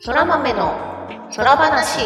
[0.00, 0.78] そら豆の
[1.34, 1.98] 空話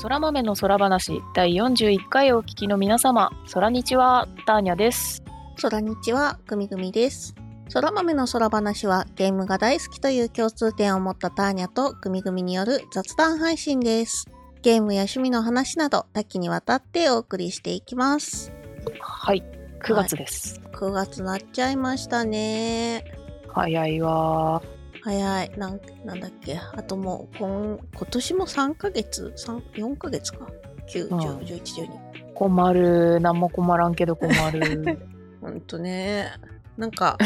[0.00, 5.24] 空豆の空話第41回をお聞きの皆様、空日はターニャです。
[5.60, 7.34] 空日はぐみぐみです。
[7.72, 14.26] 空豆の空話はゲームが大好きという共通点を持ったターニャとぐみぐみによる雑談配信です。
[14.66, 18.52] ゲームや趣味の話など多岐にわたってお送りしていきます。
[18.98, 19.44] はい、
[19.84, 20.60] 9月です。
[20.72, 23.04] 9月なっちゃいましたね。
[23.46, 24.60] 早いわ
[25.02, 25.52] 早い。
[25.56, 30.48] なんなんだっけあともう今今年も3ヶ月 ?3、4ヶ月か
[30.88, 31.86] ？9、うん10、11、12。
[31.86, 32.32] ー。
[32.34, 33.20] 困る。
[33.20, 34.98] 何も困らんけど困る。
[35.42, 36.32] ほんとね。
[36.76, 37.16] なんか、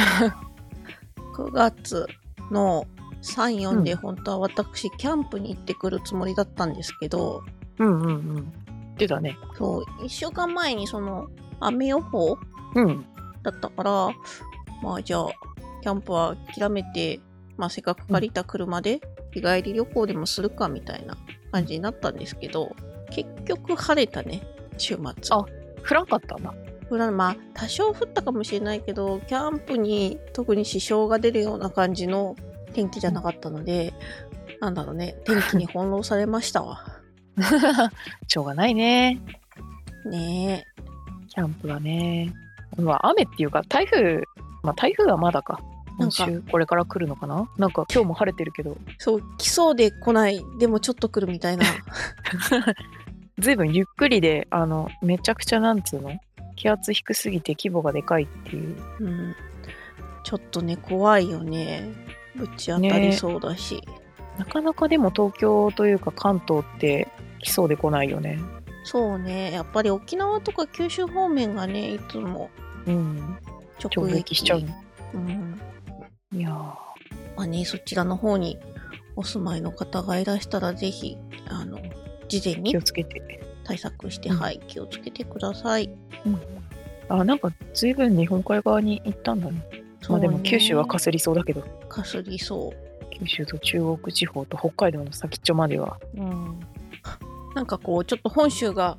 [1.39, 2.07] 9月
[2.51, 2.85] の
[3.23, 7.43] 3、4で本当は私、キャンプに行ってくるつもりだったんですけど、
[7.79, 8.53] うんうんうん。
[8.97, 9.39] 出たね。
[9.57, 11.29] そう、1週間前にその、
[11.61, 12.37] 雨予報
[12.75, 13.05] うん。
[13.43, 14.09] だったから、
[14.83, 15.29] まあじゃあ、
[15.83, 17.21] キャンプは諦めて、
[17.57, 19.01] まあせっかく借りた車で
[19.33, 21.17] 日帰り旅行でもするかみたいな
[21.53, 22.75] 感じになったんですけど、
[23.11, 24.43] 結局晴れたね、
[24.79, 25.03] 週末。
[25.31, 25.45] あ
[25.89, 26.55] 降らんかったんだ。
[26.91, 32.35] 降らまあ多少降ったかもしれないけどキャンプに特に支障が出るような感じの
[32.73, 33.93] 天気じゃなかったので、
[34.61, 35.17] なんだろうね。
[35.25, 36.85] 天気に翻弄されましたわ。
[38.29, 39.21] しょうがないね。
[40.07, 40.65] ね
[41.29, 42.33] キャンプはね。
[42.77, 44.23] うわ、雨っていうか、台風、
[44.63, 45.61] まあ台風はまだか。
[45.99, 47.47] 今週これから来るのかな？
[47.59, 50.43] なんか今日も晴れてるけど、えそう来そうで来ない。
[50.59, 51.67] でもちょっと来るみたいな。
[53.39, 56.19] ずいぶんゆっくりで、あの、めちゃくちゃなんつうの？
[56.57, 58.77] 気圧低すぎて規模がでかいっていう。
[59.01, 59.35] うん。
[60.23, 61.91] ちょっとね怖いよね
[62.37, 63.83] ぶち当たりそうだし、
[64.39, 67.09] なかなかでも東京というか関東って
[67.41, 68.39] 来そうで来ないよね。
[68.85, 72.51] そうねやっぱり沖縄とか九州方面がねいつも
[72.87, 73.39] うん。
[73.83, 74.69] 直直撃撃しちゃうの。
[75.15, 75.61] うん
[76.33, 76.55] いやー
[77.37, 78.59] まあね、そちらの方に
[79.17, 81.17] お住まいの方がいらしたら、ぜひ、
[81.49, 81.79] あの、
[82.29, 83.41] 事前気にをつけて。
[83.65, 85.91] 対策して、うんはい、気をつけてください。
[87.09, 89.63] あ、なんか随分日本海側に行ったんだね。
[90.09, 92.73] まあでも九州はかすりそうだけど、かすりそ
[93.11, 95.99] 九州と中国地方と北海道の先っちょまでは。
[96.15, 96.21] う。
[96.21, 96.61] うん。
[97.55, 98.97] なんかこう、ちょっと本州が、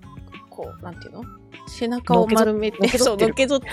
[0.50, 1.24] こう、なんていうの？
[1.68, 3.68] 背中を丸めて、のけぞそう、ってるのけぞって、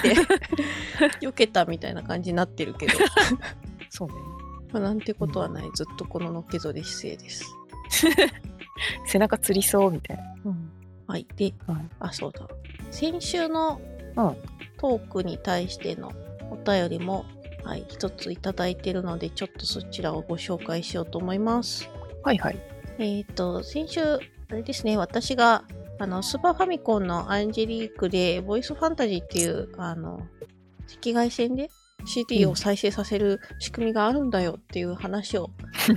[1.21, 2.93] 避けたみたいな感じになってるけど、
[3.91, 4.15] そうね。
[4.72, 5.71] まあ、なんてことはない。
[5.75, 7.45] ずっとこののけぞり姿勢です。
[9.06, 10.22] 背中つりそうみたいな。
[10.45, 10.71] うん。
[11.06, 11.27] はい。
[11.37, 12.47] で、はいあ、そうだ。
[12.91, 13.81] 先週の
[14.16, 14.37] うん
[14.78, 16.12] トークに対しての
[16.50, 17.25] お便りも、
[17.64, 21.88] はい、一ついただいているので、ちょっとそちらをご紹介しようと思います。
[22.22, 22.59] はいはい。
[22.98, 24.19] えっ、と、先週、あ
[24.50, 25.64] れですね、私が、
[25.98, 30.26] あの、スーパーファミコンのアンジェリークで、ボイスファンタジーっていう、あの、
[30.97, 31.70] 赤外線で
[32.06, 35.50] CD を再生させる仕組みがあるんだよっていう話を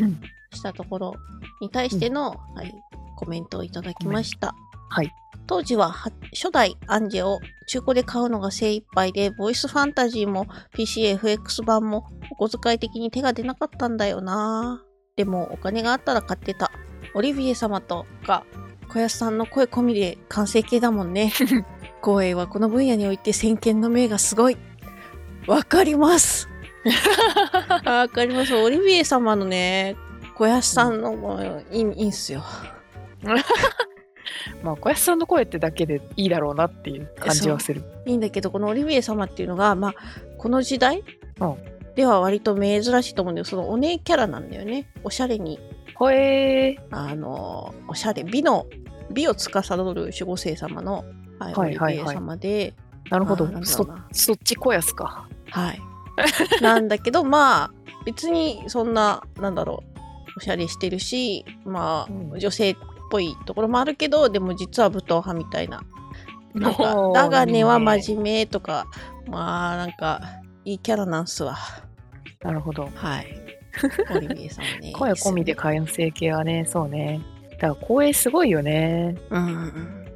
[0.53, 1.15] したところ
[1.61, 2.73] に対しての、はい、
[3.15, 4.53] コメントをいただきました。
[4.89, 5.11] はい。
[5.47, 14.83] 当時はは初代アンジェを中古で買うのが精一杯で、ボイスファンタジーも PCFX 版もお小遣い的に手が出なかったんだよな
[15.15, 16.71] でもお金があったら買ってた。
[17.13, 18.45] オリビエ様とか
[18.87, 21.31] 小安さんの声込みで完成形だもんね。
[22.03, 24.57] 光栄はこの分野において先見の明がすごい。
[25.47, 26.49] わかります。
[27.85, 28.55] わかります。
[28.55, 29.95] オリビエ様のね、
[30.35, 32.43] 小安さんの声いいいいんすよ。
[34.63, 37.83] まあ小安さんの声ってだけでいいだろうなっていう感じはする。
[38.05, 39.93] いいんだけど、このオリビエ様っていうのが、まあ、
[40.37, 41.03] この時代、
[41.39, 41.55] うん
[41.95, 43.45] では割と珍しいと思うんだよ。
[43.45, 44.87] そのお姉キャラなんだよね。
[45.03, 45.59] おしゃれに、
[45.95, 46.81] ほえー。
[46.89, 48.65] あの、おしゃれ、美の、
[49.11, 51.03] 美を司る守護聖様の、
[51.39, 52.73] はい、はいは様で、
[53.09, 55.27] なるほどそそっち小安か。
[55.49, 55.81] はい。
[56.61, 57.71] なんだけど、まあ、
[58.05, 59.99] 別にそんな、なんだろう、
[60.37, 62.75] おしゃれしてるし、まあ、うん女性っ
[63.11, 65.83] ぽいところもあるけど、でも実は武闘派みたいな。
[66.53, 68.85] なんかだがねは真面目とか、
[69.27, 70.21] まあ、なんか、
[70.65, 71.57] いいキャラなんすわ。
[72.41, 72.89] なるほど。
[72.95, 73.27] はい。
[74.13, 74.93] オリビエさんね。
[74.97, 77.21] 声込みで完成形はね、そうね。
[77.51, 79.15] だから光栄すごいよね。
[79.29, 80.07] うんうんうん。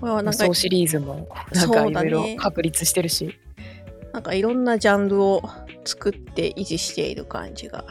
[0.00, 3.38] これはなんか無双、シリーズもなんかいろいろ確立してるし。
[4.12, 5.42] なんかいろんなジャンルを
[5.84, 7.84] 作って維持している感じが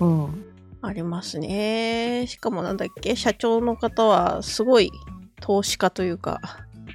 [0.00, 0.51] うん。
[0.82, 2.26] ありますね。
[2.26, 4.90] しかもなんだっけ、社長の方はすごい
[5.40, 6.40] 投資家というか、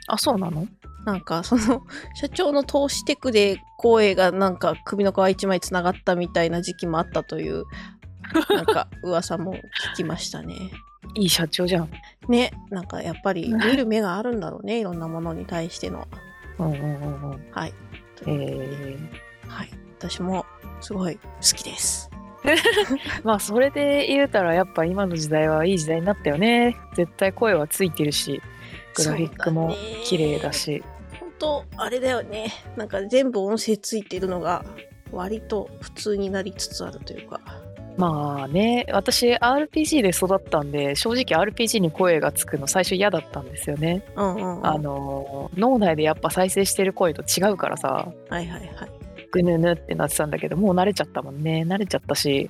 [0.08, 0.68] あ、そうなの？
[1.06, 1.84] なんかその
[2.16, 7.64] 社長の投資テクで光栄がなんか首の皮一枚つながったみたいな時期もあったという、
[8.50, 9.60] なんか噂も聞
[9.98, 10.54] きましたね。
[11.16, 11.90] いい社長じゃん。
[12.28, 16.06] ね、なんかやっぱり見る目があるんだろうね、 いろんなものに対しての。
[16.60, 17.48] うんうんうんうん。
[17.52, 17.74] はい。
[18.26, 18.98] え
[19.48, 19.70] はい。
[19.98, 20.46] 私も
[20.82, 21.22] すごい好
[21.56, 22.07] きです。
[22.54, 26.78] ー、 まあそれで言うたらやっぱ今の時代はいい時代になったよね。
[26.96, 28.42] 絶対声はついてるし、
[28.96, 30.84] グラフィックも綺麗だし。
[31.20, 32.52] 本当あれだよね。
[32.76, 34.66] なんか全部音声ついてるのが
[35.12, 37.40] 割と普通になりつつあるというか。
[37.98, 44.04] まあね、私 RPG で育ったんで、正直 RPG に声がつくの最初嫌だったんですよね。
[44.16, 44.68] うんうん、うん。
[44.68, 48.97] あの、脳内でやっぱ再生してる声と違うからさ、はいはいはい。
[49.32, 51.64] ぐぬぬってなってたんだけど、もう慣れちゃったもんね。
[51.68, 52.50] 慣れちゃったし、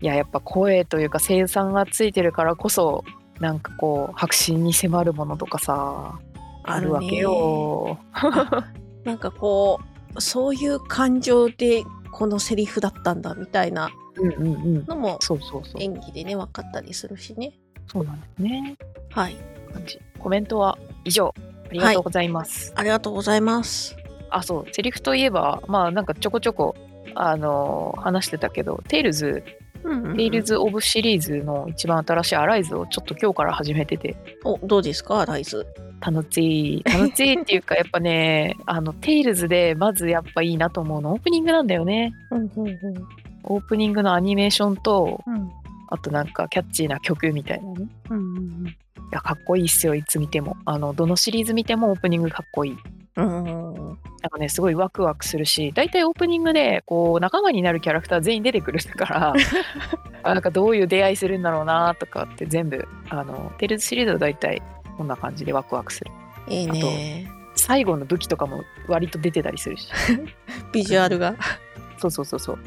[0.00, 3.04] いや、やっぱ声というか生産がついてるからこそ、
[3.40, 6.18] なんかこう、白真に迫るものとかさ、
[6.64, 7.98] あるわけよ。
[9.04, 9.80] なんかこ
[10.14, 13.90] う、そういう感情でこのセリフだったんだみたいな。
[14.18, 15.18] のも。
[15.78, 17.52] 演技でね、分かったりするしね。
[17.86, 18.76] そうなんですね。
[19.10, 19.36] はい。
[20.18, 21.34] コメントは以上。
[21.68, 22.72] ありがとうございます。
[22.74, 23.96] ありがとうございます。
[24.30, 26.74] あ、そう、セリフといえば、まあなんかちょこちょこ、
[27.14, 29.42] あのー話してたけど、テイルズ、
[29.84, 35.24] うんうんうんテイルズ・オブシリーズの一番新しいアライズをちょっと今日から始めてて、お、どうですか？
[35.26, 35.64] ライズ。
[36.00, 36.82] 楽しい。
[36.84, 42.12] 楽しいっていうか、やっぱね、 あの、テイルズでまずやっぱいいなと思うの、オープニングなんだよね。
[42.30, 42.78] うんうんうん。
[43.44, 45.50] オープニングのアニメーションと、うん
[45.88, 47.86] あとなんかキャッチーな曲みたいなね。
[48.10, 48.70] うんうんい
[49.12, 50.56] や、かっこいいっすよ、いつ見ても。
[50.64, 52.76] あの、どのシリーズ見てもオープニングかっこいい。
[53.16, 53.98] うん。
[54.22, 59.34] なんかね、すごいワクワクするし、大体オープニングで、こう、仲間になるキャラクター全員出てくるから、
[60.22, 64.62] あ なんかどういう出会いするんだろうなとかって全部、あの、テイルズシリーズは大体
[64.96, 66.10] こんな感じでワクワクする。
[66.48, 67.30] いいね。
[67.54, 69.88] 最後の武器とかも割と出てたりするし。
[70.72, 71.34] ビジュアルが。
[71.98, 72.58] そうそうそうそう。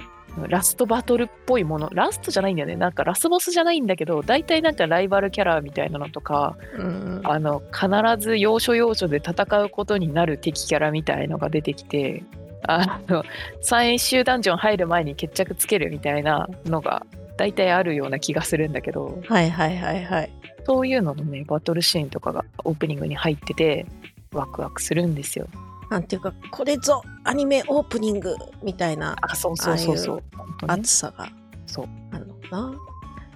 [0.47, 2.75] ラストバトルっぽいもの、ラストじゃないんだよね。
[2.75, 7.88] なんかラスボスじゃないんだけど、大体なんかライバルキャラみたいなのとか、うんあの、必
[8.19, 12.24] ず要所要所で戦うことになる敵キャラみたいのが出てきて、
[12.63, 13.24] あの、
[13.62, 17.06] 最終ダンジョン入る前に決着つけるみたいなのが
[17.38, 20.31] 大体あるような気がするんだけど、はいはいはいはい。
[20.65, 23.86] そういうののね、バトルシーンとかがオープニングに入ってて、
[24.33, 25.47] ワクワクするんですよ。
[25.89, 30.24] なんていうか、これぞアニメオープニングみたいなあ、そうそうそうそう。
[30.36, 30.74] 本当ね。
[30.74, 31.30] 熱さが
[31.65, 31.89] そう。
[32.12, 32.74] あるのかな。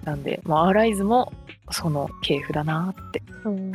[0.04, 1.32] なんで、もうアライズも
[1.70, 3.22] その系譜だなって。
[3.44, 3.70] うん、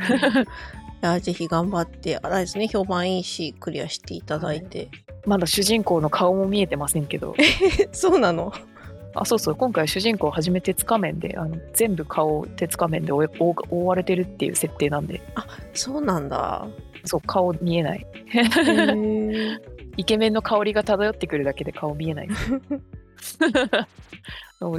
[1.00, 4.88] やぜひ頑張って、あらですね、評判いいし、クリアしていただいて。
[5.26, 7.34] まだ主人公の顔も見えてませんけど、
[7.92, 8.52] そうなの？
[9.14, 15.20] あ、そうそう、今回主人公初め鉄仮面で、あの全部顔鉄仮面で覆覆覆われてるっていう設定なんで、
[15.74, 16.66] そうなんだ。
[17.04, 18.06] そう、顔見えない。
[19.96, 22.28] イケメンの香りが漂ってくるだけで顔見えない。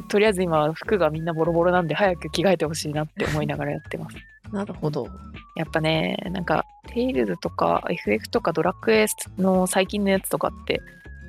[0.10, 4.18] とりあえず今、服がみんなボロボロなんで、早く着替えてほしいなって思いながらやってます。
[4.52, 5.08] なるほど。
[5.56, 9.06] やっぱね、なんか、テイルズとか FF とかドラクエ
[9.38, 10.82] の最近のやつとかって、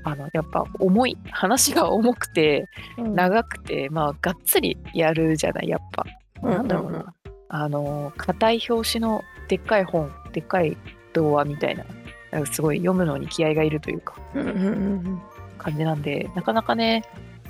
[0.05, 2.69] あの、やっぱ重い、話が重くて、
[2.99, 6.05] うん長くて、まあ、がっつりやるじゃない、やっぱ。
[6.43, 6.99] うんなんだろうな。
[6.99, 7.15] うんうん
[7.55, 10.75] あの、硬い表紙のでっかい本、でっかい
[11.13, 11.85] 童話みたいな、
[12.31, 14.71] なんかすごい読むのに気合がいるというか、うんうんう
[15.11, 15.23] ん
[15.59, 17.05] 感じなんで、なかなかね、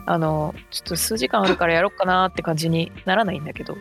[0.05, 3.77] あの、ちょっと数時間あるからやろうかなって感じにならないんだけど、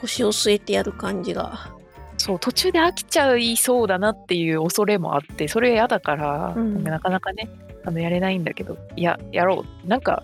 [0.00, 1.70] 腰を据えてやる感じが。
[2.18, 7.48] そう、途中で飽きちゃいそうだなっていう恐れもあって、それ嫌だから、うんなかなかね、
[7.84, 9.88] あのやれないんだけど、いや、やろう。
[9.88, 10.22] なんか、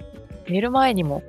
[0.49, 1.23] 寝る前にも、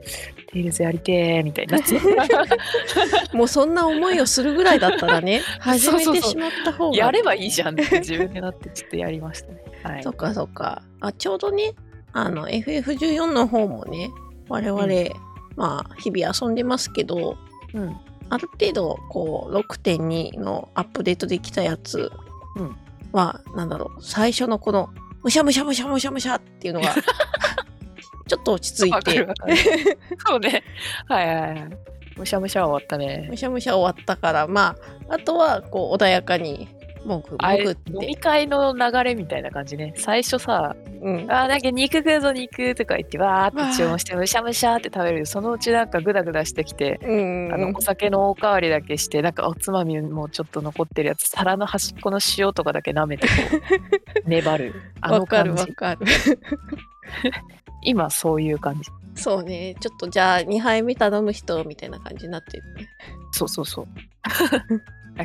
[0.51, 1.79] テイルズやりてーみたいにな
[3.33, 6.97] もうそんな思いをするぐらいだったらね、 始めてしまった方が。
[6.97, 9.63] やればいいじゃんって自分でなって、ちょっとやりましたね。
[9.83, 10.09] はいそ。
[10.11, 10.81] っかそっか。
[11.01, 11.73] あ、ちょうどね、
[12.13, 14.09] あの、FF14 の方もね、
[14.47, 15.09] 我々、うん
[15.55, 17.37] まあ、日々遊んでますけど、
[17.73, 17.95] うん。
[18.29, 22.11] ある程度、こう、6.2のアップデートできたやつ
[22.55, 22.75] うん
[23.11, 24.89] は、なんだろう、最初のこの、
[25.23, 26.93] むしゃむしゃむしゃむしゃむしゃっていうのが、
[28.27, 29.27] ちょっと落ち着いて
[30.25, 30.63] そうね。
[31.07, 31.69] はいはいはい。
[32.17, 33.37] むしゃむしゃ終わったねむ。
[33.37, 34.75] しゃむしゃ終わったから、ま
[35.09, 36.67] あ、あとは、こう、穏やかに、
[37.05, 38.21] もぐあれもぐっ、飲みて。
[38.21, 39.93] 会の流れみたいな感じね。
[39.97, 41.31] 最初さ、うん。
[41.31, 53.33] あーなんか肉食うぞ肉とか言ってわーって注文してむしゃむしゃって食べるそのうちなんかグダグダしてきて、うんあのお酒のおかわりだけしてなんかおつまみもちょっと残ってるやつ皿の端っこの塩とかだけ舐めてこ
[54.25, 55.99] う粘る あのわかる感じわかる。
[57.83, 59.75] 今そういう感じそうね。
[59.79, 62.87] ちょっとじゃあ2杯目頼む人みたいな感じになってるね。
[63.31, 63.87] そうそうそう
[64.23, 64.29] あ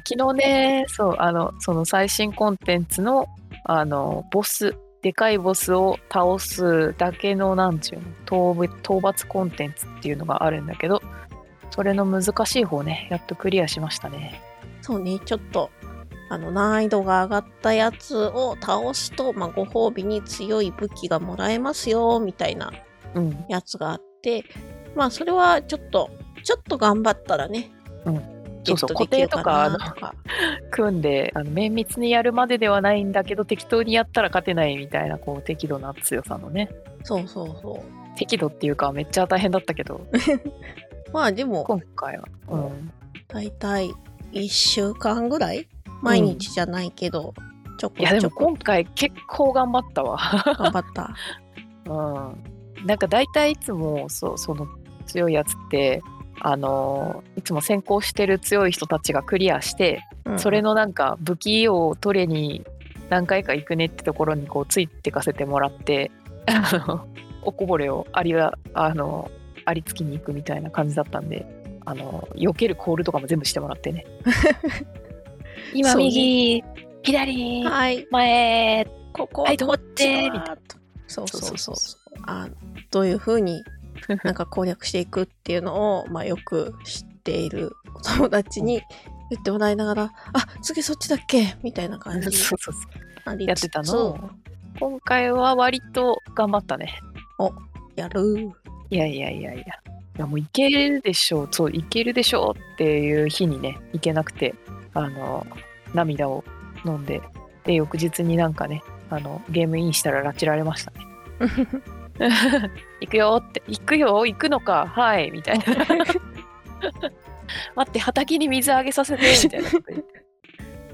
[0.07, 3.29] 昨日ねそうあのその最新コンテンツの
[3.65, 8.01] あのボスでかいボスを倒すだけのなんちゅう
[8.33, 11.03] の討討伐コンテンツっていうのがあるんだけど
[11.75, 14.41] それの難しい方ね、やっとクリアしましたね。
[14.81, 15.73] そうね、ちょっと、
[16.31, 22.73] あの、難易度が上がったやつを倒すと、まあ、ご褒美に強い武器がもらえますよ、みたいな
[23.15, 23.45] うん。
[23.49, 24.45] やつがあって、
[24.95, 26.11] まあ、それはちょっと、
[26.45, 27.73] ちょっと頑張ったらね、
[28.05, 28.34] うん
[28.64, 29.76] そうそう固定とか
[30.71, 36.71] 組んで、あの綿密にやるまでではないんだけど、適当にやったら勝てないみたいな、こう、適度な強さのね。
[37.02, 38.16] そうそうそう。
[38.18, 40.06] 適度っていうか、めっちゃ大変だったけど、
[41.12, 42.25] まあ、でも、今回は。
[42.49, 42.92] うん。
[43.28, 43.90] だいたい
[44.33, 45.68] 1週間ぐらい？
[46.02, 47.33] 毎日じゃないけど、
[47.78, 50.18] ちょこいや、でちょこも今回結構頑張ったわ。
[50.18, 51.14] 頑張った。
[51.90, 52.87] うん。
[52.87, 54.66] なんか大体いつも、そう、その
[55.06, 56.02] 強いやつって、
[56.41, 62.64] あのいつも先行してる強い人たちがクリアして、うんそれのなんか武器を取りに
[63.11, 66.11] 何回か行くねってところにこうついてかせてもらって
[66.47, 67.07] あの
[67.43, 69.31] おこぼれをありはあの
[69.67, 71.47] ありつきに行くみたいな感じだったんで
[71.85, 74.07] あの避けるコールとかも全部してもらってね。
[75.75, 76.64] 今右、
[77.03, 80.57] 左はい、前ここはいこっちはみたい
[81.07, 81.59] そうそうそう。
[81.59, 82.49] そうそうあ
[82.91, 83.62] どういうふうに
[84.25, 88.82] なんか攻略していくっていうのを、まあ、よく知っているお友達に
[89.30, 91.56] 言ってもらいながら、あ次そっちだっけ？
[91.62, 92.37] みたいな感じ。
[92.37, 92.75] そうそう
[93.26, 93.42] そう。
[93.42, 94.06] やってたの？
[94.08, 94.30] を
[94.80, 96.99] 今回は割と頑張ったね。
[97.96, 98.50] やる。
[98.90, 99.62] いやいやいやいや。
[99.62, 99.66] い
[100.18, 104.54] やもういけるでしょう、そう、いけるでしょうっていう日にね、行けなくて、
[104.92, 105.44] あの、
[105.92, 106.44] 涙を
[106.84, 107.20] 飲んで、
[107.64, 110.99] で、翌日になんかね、あの、ゲームインしたら拉致られましたね。
[113.00, 115.64] 行くよって、行くよ、行くのか、はい、みたいな。
[117.76, 119.68] 待って、畑に水あげさせて、みたいな。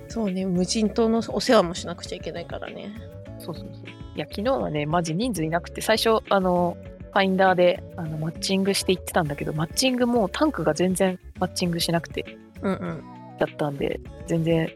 [0.09, 2.93] そうね、無人島のお世話もしなくちゃいけないからね。
[3.39, 3.85] そうそうそう。
[4.17, 6.77] いや、昨日はね、マジ人数いなくて、最初、あの、
[7.13, 12.25] ファインダーであのマッチングしていってたんだけど、マッチングもタンクが全然マッチングしなくて、
[12.63, 13.05] うんうん。
[13.39, 14.71] だったんで、全然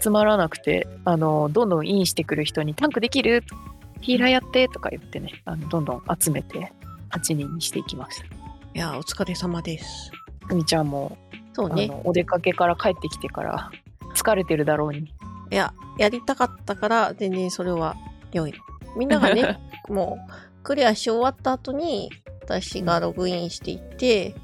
[0.00, 3.44] 集まらなくて、あの、どんどんインしてくる人に、タンクできる？
[4.00, 6.72] ヒーラーやってとか言ってね、あのどんどん集めて、
[7.10, 8.24] 8人にしていきました。
[8.26, 8.28] い
[8.74, 10.10] や、お疲れ様です。
[10.46, 11.16] ふみちゃんも、
[11.52, 11.90] そうね。
[12.04, 13.70] お出かけから帰ってきてから、
[14.14, 15.12] 疲れてるだろうに。
[15.50, 17.96] いや、やりたかったから、全然それは
[18.32, 18.58] 良いの。
[18.96, 22.10] みんながね、 もう、クリアし終わった後に、
[22.42, 24.34] 私がログインしていって、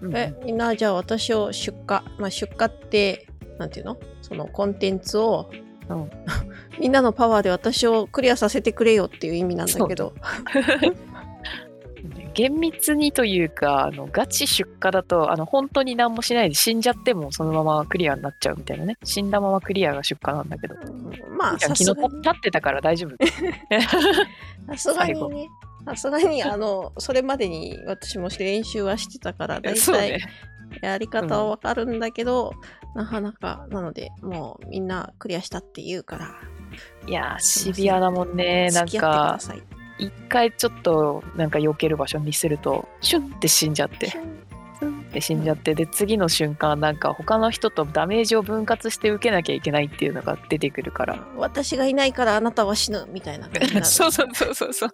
[0.00, 2.00] うんえ、みんな、じゃあ私を出荷。
[2.18, 3.98] まあ、出荷って、なんていうの？
[4.22, 5.50] そのコンテンツを、
[5.88, 6.10] うん
[6.78, 10.14] みんなのパワーで私をクリアさせてくれよっていう意味なんだけど。
[12.34, 18.98] 厳密にというかあのガチ出荷だとあの本当に何もしないで死んじゃってもそのままクリアになっちゃうみたいなね。
[19.04, 20.74] 死んだままクリアが出荷なんだけど。
[20.74, 23.16] うんまあ、さじゃあ昨に立ってたから大丈夫。
[24.76, 25.48] さすがにね、
[25.86, 30.18] さすがに、あの、それまでに私も練習はしてたから、だいたいそうね。
[30.82, 32.52] やり方はわかるんだけど、
[32.94, 36.34] なかなか、なので、もうみんなクリアしたって言うから、
[37.06, 39.38] いやーシビアだもんねなんか。
[39.98, 44.12] 一回ちょっとなんか避ける場所にするとシュンって死んじゃって
[44.78, 53.86] スンって死んじゃってで次の瞬間なんか他の人とダメージを分割して受けなきゃいけないっていうのが出てくるから私がいないからあなたは死ぬみたいな感じになる。
[53.86, 54.90] そうそうそうそうそう。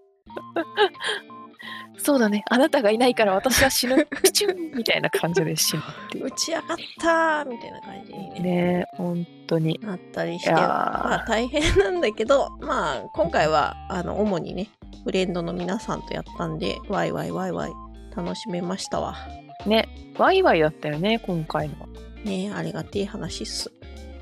[1.99, 2.45] そうだね。
[2.51, 4.07] あなたがいないから私は死ぬ。
[4.07, 6.27] プチュンみたいな感じで死ぬっていう。
[6.27, 6.65] 打ち上がっ
[6.99, 9.79] たみたいな感じに、ね、ねえ、本当に。
[9.83, 14.69] なったりして、まあ大変なんだけど、まあ今回は、あの、主にね、
[15.05, 17.73] フレンドの皆さんとやったんで、ワイワイワイワイ
[18.17, 19.17] 楽しめましたわ。
[19.67, 19.89] ね、
[20.19, 21.89] ワイワイだったよね、今回の。
[22.25, 23.73] ねありがてえ話っす。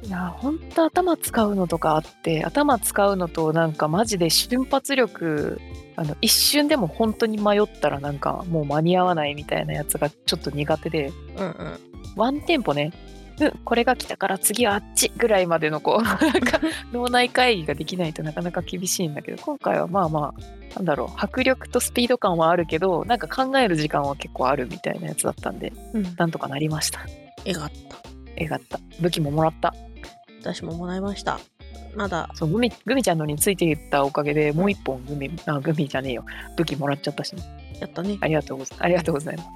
[0.02, 5.61] いや、本当頭使うのとかあって、頭使うのとなんかマジで瞬発力、
[5.97, 11.78] あの一瞬でも本当に迷ったらなんかもう間に合わないみたいなやつがちょっと苦手で、うんうん。
[12.16, 12.92] ワンテンポね、
[13.40, 16.61] うん、これが来たから次はあっちぐらいまでのこう、なんか
[16.92, 26.14] 脳内会議ができないとなかなか厳しいんだけど、今回はまあまあ、なんだろう、迫力とスピード感はあるけど、なんか考える時間は結構あるみたいなやつだったんで、うん。
[26.16, 27.00] なんとかなりました。
[27.45, 27.97] えがった。
[28.37, 28.78] えがった。
[29.00, 29.75] 武器ももらった。
[30.40, 31.38] 私ももらいました。
[31.94, 36.25] まだ、そう、グミ、グミちゃんのについていったおかげでもう一本グミ、あ、グミじゃねえよ。
[36.56, 37.35] 武器もらっちゃったし、
[37.80, 38.18] やったね。
[38.20, 38.85] ありがとうございます。
[38.85, 39.49] ありがとうございます。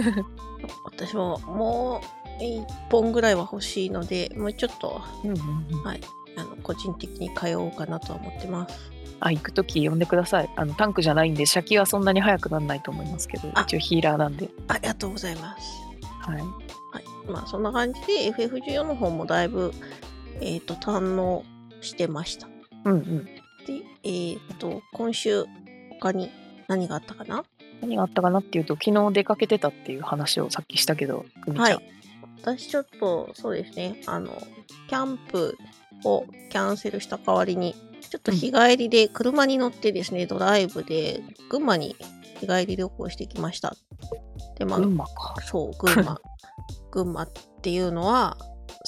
[0.84, 2.00] 私もも
[2.40, 5.82] う一本ぐらいは欲しいので、もうちょっと、うんうんうん。
[5.82, 6.00] はい。
[6.36, 8.98] あの、個人的に通おうかなとは思ってます。
[9.20, 10.50] あ、行くとき呼んでください。
[10.56, 14.48] あの、タンクじゃないんで、射撃はそんなに速くならないと思いますけど、あ一応ヒーラーなんで。
[14.68, 15.82] ありがとうございます。
[16.20, 16.40] はい。
[16.40, 17.30] はい。
[17.30, 19.72] まあ、そんな感じで FF14 の方もだいぶ、
[20.40, 21.44] えっ、と、堪能
[21.80, 22.48] してました。
[22.84, 23.24] うんうん。
[23.24, 23.32] で、
[24.04, 25.44] えっ、と、今週、
[26.00, 26.30] 他に
[26.68, 27.44] 何があったかな？
[27.80, 31.84] 何があったかなっていうと昨日出かけてたっていう話をさっきしたけど久美ちゃん、はい。
[32.40, 34.30] 私ちょっと、そうですね、あの、
[34.88, 35.56] キャンプ
[36.04, 41.96] をキャンセルした代わりに、ちょっと日帰りで車に乗ってですね、ドライブで群馬に
[42.40, 43.76] 日帰り旅行してきました。
[44.56, 46.20] で、まあ、群馬かそう、群馬。
[46.90, 47.28] 群馬っ
[47.62, 48.36] ていうのは、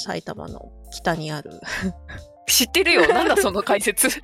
[0.04, 1.60] 埼玉の北にある。
[2.46, 3.06] 知ってるよ。
[3.12, 4.08] なんだその解説。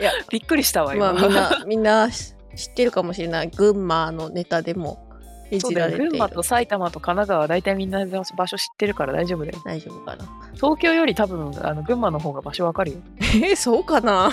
[0.00, 3.48] いやびっくりしたわ今、まあみんな、みんな知ってるかもしれない。
[3.48, 5.08] 群馬のネタでも
[5.50, 5.98] いじられて。
[5.98, 9.58] 群馬と埼玉と神奈川は大体みんな場所知ってるから大丈夫だよ。
[9.64, 10.24] 大丈夫かな。
[10.54, 12.98] 東京より多分あの群馬の方が場所わかるよ。
[13.18, 14.30] えー、そうかな？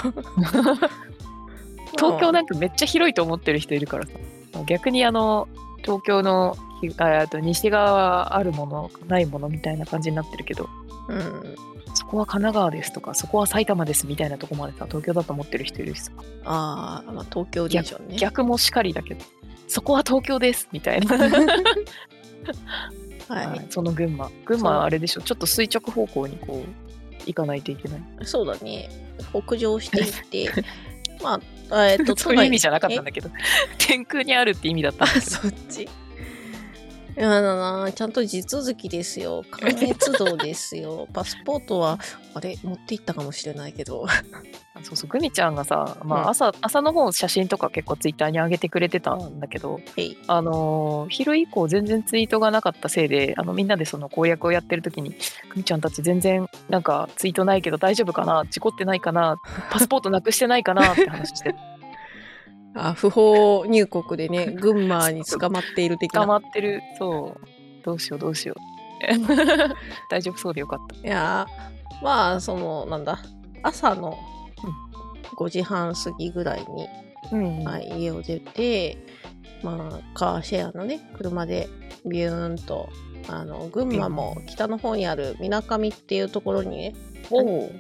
[1.98, 4.12] 東京なんかめっちゃ広いと思ってる人いるからさ。
[4.66, 5.48] 逆にあの
[5.84, 6.62] 東京のひ
[6.98, 10.70] ああと西側はあるものないものみたいな感じになってるけど
[11.08, 11.56] うん。
[11.96, 16.12] そこは神奈川ですとかそこは埼玉ですみたいなとこまでさ東京だと思ってる人いるしさ。
[16.46, 18.18] ああ、まあ、東京リージョンね。
[18.18, 19.26] 逆もしかりだけど
[19.68, 21.30] そこは東京ですみたいな、は
[23.30, 24.32] はいその群馬。
[24.46, 25.22] 群馬はあれでしょ。
[25.22, 28.00] ちょっと垂直方向にこう行かないといけない。
[28.22, 28.26] い。
[28.26, 28.90] そうだね。
[29.32, 30.64] 北上していって、
[31.22, 33.30] まあ、えっと、そういう意味じゃなかったんえだけど。
[33.78, 35.88] 天空にあるって意味だったそっち？
[37.20, 39.44] いやだな、ちゃんと地続きですよ。
[39.52, 41.06] 関越道ですよ。
[41.12, 42.00] パスポートは、
[42.34, 44.08] あれ、持って行ったかもしれないけど。
[44.84, 49.82] そうそうグミちゃんがさ、まあ、うん朝朝の方写真とか結構ツイッターに上げてくれてたんだけど。
[50.28, 55.14] あのー昼以降全然ツイートがなかったせいであのみんなでその公約をやってる時に
[55.50, 59.38] 「くみちゃんたち全然なんかツイートないけど大丈夫かな事故ってないかな
[59.70, 61.54] パスポートなくしてないかな」って話して
[62.80, 66.48] あ、不法入国でね、 群馬に捕まっている的捕まな。
[66.48, 66.82] ってる。
[66.98, 67.48] そう。
[67.84, 68.60] どうしようどうしよう。
[70.10, 71.08] 大丈夫そうでよかった。
[71.08, 73.20] いやー、まあ、その、なんだ、
[73.64, 74.18] 朝の
[75.38, 76.88] 5時半過ぎぐらいに、
[77.32, 77.64] うん。
[77.64, 78.98] はい、家を出て、
[79.64, 81.70] まあ、カーシェアのね、車で
[82.06, 82.90] ビューンと、
[83.28, 86.96] あの、群馬も北の方にある水上っていうところにね、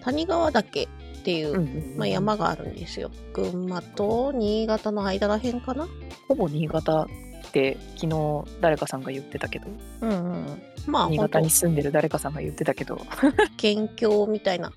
[0.01, 0.87] 谷川岳
[1.29, 3.11] っていう、うんまあ、山があるんですよ。
[3.33, 5.87] 群馬と新潟の間らへんかな。
[6.27, 7.07] ほぼ新潟っ
[7.51, 9.67] て昨日誰かさんが言ってたけど。
[10.01, 10.61] うんうん。
[10.87, 12.99] まあ、新潟に住んでる誰かさんが言ってたけど。
[13.57, 14.71] 県境みたいな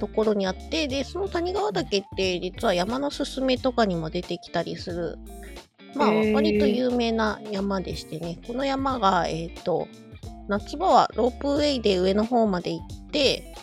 [0.00, 5.18] ところにあって、で、その谷川岳って実は山のすすめとかにも出てきたりする、
[5.94, 9.88] まあ、割と有名な山でしてね、この山が、えっ、と、
[10.48, 13.54] 夏場はロープウェイで上の方まで行って、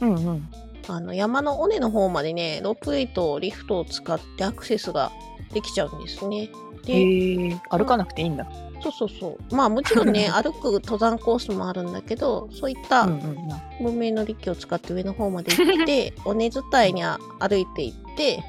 [0.00, 0.48] うんうん
[0.88, 5.12] あの山の尾根の方までね、ロープウェイとリフトを使ってアクセスが
[5.52, 6.50] できちゃうんですね。
[6.84, 8.46] で、歩かなくていいんだ
[8.82, 9.54] そうそうそう。
[9.54, 13.06] まあもちろんね、 歩く登山コースもあるんだけど、そういった
[13.80, 18.44] 文明の利器を使って上の方まで行って、 尾根伝いに歩いて行って、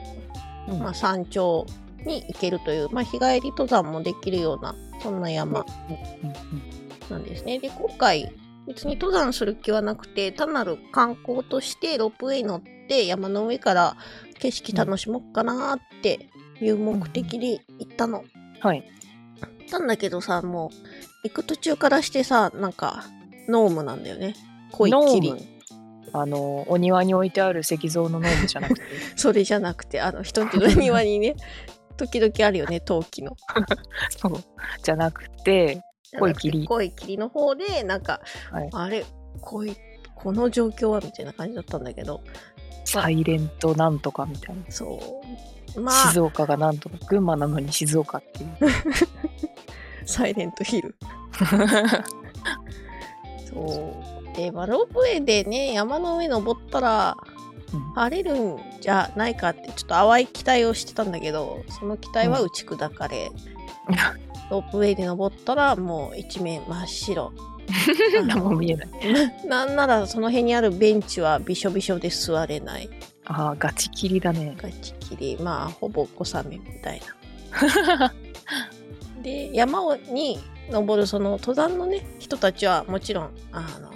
[0.70, 1.66] うんまあ、山頂
[2.06, 5.66] に行けるという、まあ、日帰り登山もできるような、そんな山
[7.10, 7.60] なんですね。
[7.60, 8.32] で、今回、
[8.68, 13.98] 別に登山する気はなくて、単なる観光としてロープウェイ乗って山の上から
[14.40, 16.30] 景色楽しもうかなって
[16.62, 18.24] いう目的で行ったの。
[18.60, 18.84] はい
[19.72, 23.06] なんだけどさ、もう、行く途中からしてさ、なんか、
[23.48, 24.36] ノームなんだよね。
[24.72, 25.32] 濃い霧。
[25.32, 25.54] ノーム
[26.16, 28.82] あのお庭に置いてある石像のノームじゃなくて
[29.18, 31.36] それじゃなくて、あの、人の庭にね、
[31.98, 33.36] 時々あるよね、陶器の。
[34.16, 34.44] そう
[34.84, 35.82] じゃなくて
[36.20, 38.22] 濃い霧濃い霧の方で、なんか、
[38.52, 38.70] はい。
[38.72, 39.06] あれ、
[39.42, 39.76] 濃い、
[40.16, 42.24] この状況はみたいな感じだったんだけど、
[42.86, 44.64] サイレントなんとかみたいな。
[44.70, 45.22] そ
[45.76, 45.82] う。
[45.82, 48.58] まあ静、岡がなんとか群馬なのに静岡っていう。
[50.06, 50.96] サイレントヒル。
[53.50, 53.94] そ
[54.32, 54.36] う。
[54.36, 57.18] で、まあ、ロープウェイでね、山の上登ったら、
[57.74, 57.80] うん。
[57.94, 63.30] 晴れるんじゃないかって、ちょっと淡い期待をしてたんだけど、その期待は打ち砕かれ、
[64.54, 67.34] ロープウェイで登ったら、もう一面真っ白。
[68.28, 68.90] 何も見えない
[69.48, 72.90] なんならその辺にあるベンチはびしょびしょで座れない。
[73.26, 77.02] ああガチ霧だねガチ切り、まあ、ほぼ小雨みたい
[77.50, 78.14] な。
[79.24, 80.40] で、山をに
[80.70, 83.90] 登るその登山のね、人たちはもちろん、あの、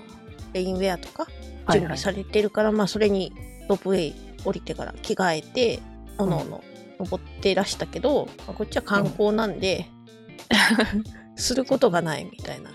[0.54, 1.28] レインウェアとか
[1.72, 3.32] 準備されてるから、まあ、それに
[3.70, 5.82] ロープウェイ降りてから着替えて、
[6.18, 6.64] おのおの
[6.98, 9.88] 登ってらしたけど、まあこっちは観光なんで、
[11.36, 12.72] することがないみたいな。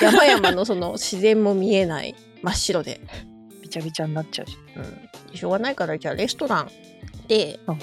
[0.00, 2.14] 山々のその自然も見えない。
[2.42, 3.00] 真っ白で。
[3.62, 4.58] びちゃびちゃになっちゃうし。
[4.76, 6.70] うん、しょうがないからじゃあレストラン
[7.28, 7.78] で、うん。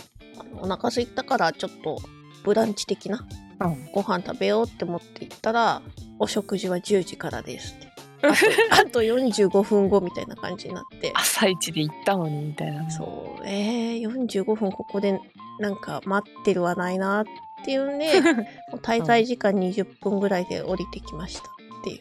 [0.62, 2.00] お腹空いたからちょっと
[2.44, 3.26] ブランチ的な
[3.62, 3.90] うん。
[3.92, 5.82] ご飯食べようって思って行ったら
[6.18, 7.90] お食事は10時からですって。
[8.72, 11.12] あとあと45分後みたいな感じになって。
[11.16, 13.48] 朝一で行ったのにみたいなそう。
[13.48, 15.20] えー、45分ここで
[15.60, 17.26] なんか待ってるはないなっ
[17.62, 18.22] っていうんで、
[18.82, 21.46] 滞在時間20分ぐらいで降りてきましたっ
[21.84, 22.00] ていう。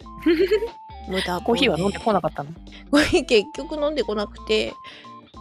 [1.09, 2.51] 無駄コーヒーは飲んでこなかったの？
[2.90, 4.75] コーヒー結局飲んでこなくて、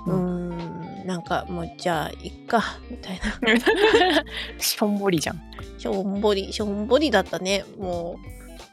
[0.05, 4.23] うーん、なんかもうじゃあ、いっか、みたいな。
[4.59, 5.41] しょんぼりじゃん。
[5.77, 7.65] しょんぼり、しょんぼりだったね。
[7.77, 8.17] も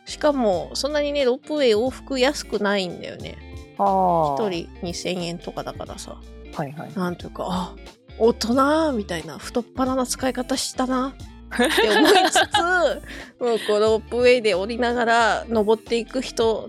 [0.07, 3.37] う、しかも、そんなにね、ロープウェイ往復安くないんだよね。
[3.79, 4.47] ああ。
[4.47, 6.17] 一人2000円とかだからさ。
[6.55, 6.93] はいはい。
[6.95, 7.75] なんというか、あ、
[8.19, 11.15] 大人みたいな、太っ腹な使い方したな。
[11.55, 16.69] って思いつつ、もうこのロープウェイで降りながら登っていく人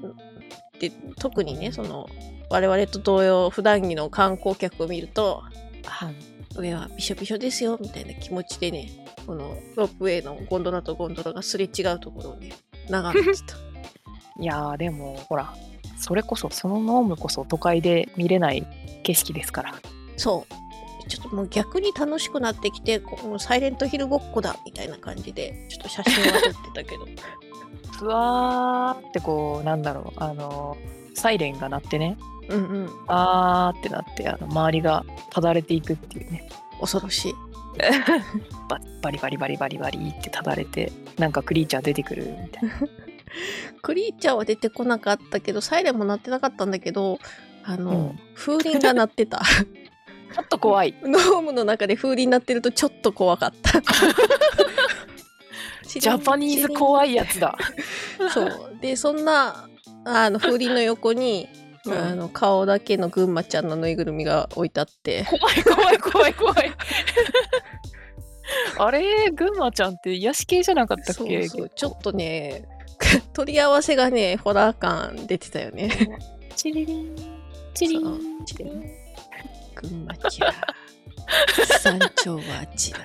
[0.75, 2.07] って、特にね、その、
[2.49, 5.43] 我々と同様、普段着の観光客を見ると、
[5.87, 6.11] あ、
[6.57, 8.89] 上はびしょびしょですよ、みたいな気持ちでね、
[9.25, 12.53] このロープウェイのゴンドラとゴンドラがすれ違うところをね、
[12.89, 13.55] 眺めてた。
[14.37, 15.53] いやーでもほら
[15.97, 18.67] それこそそのノームこそ都会で見れない
[19.03, 19.75] 景色ですから
[20.17, 20.64] そう。
[21.07, 27.05] ちょっともう逆に楽しくなってきて、このサイレントヒルごっこだみたいな感じで、ちょっと写真は撮ってたけど。
[27.97, 30.75] ふわーってこうなんだろうあの
[31.13, 32.17] サイレンが鳴ってね
[32.49, 32.89] うんうん。
[33.07, 36.49] あーってなってあの周りがただれていくっていうね
[36.81, 37.35] 恐ろしい。
[38.69, 42.75] ババリバリバリバリバリってただれてなんかクリーチャー出てくるみたいな
[43.81, 47.19] クリーチャーは出てこなかったけど、サイレンも鳴ってなかったんだけど、
[47.63, 49.41] あの、うん風鈴が鳴ってた。
[50.33, 50.93] ちょっと怖い。
[51.03, 53.81] ノームの中で風鈴鳴ってるとちょっと怖かった。
[55.87, 57.57] ジャパニーズ怖いやつだ。
[58.33, 58.77] そう。
[58.81, 59.69] で、そんな、
[60.03, 61.47] あの、風鈴の横に、
[61.85, 61.93] うん。
[61.93, 66.71] あの、顔だけのぐんまちゃんのぬいぐるみが置いてあって、怖い怖い怖い怖い。
[68.77, 69.29] あれ？
[69.31, 71.47] 群馬ちゃんって癒し系じゃなかったっけ？
[71.47, 72.67] そうちょっとね、
[73.33, 75.89] 取り合わせがね、ホラー感出てたよね。
[76.55, 77.15] チリリン。
[77.75, 78.45] チリン。
[78.45, 78.83] チリン
[79.85, 80.39] ぐんまち。
[81.79, 82.99] 山頂はちだ。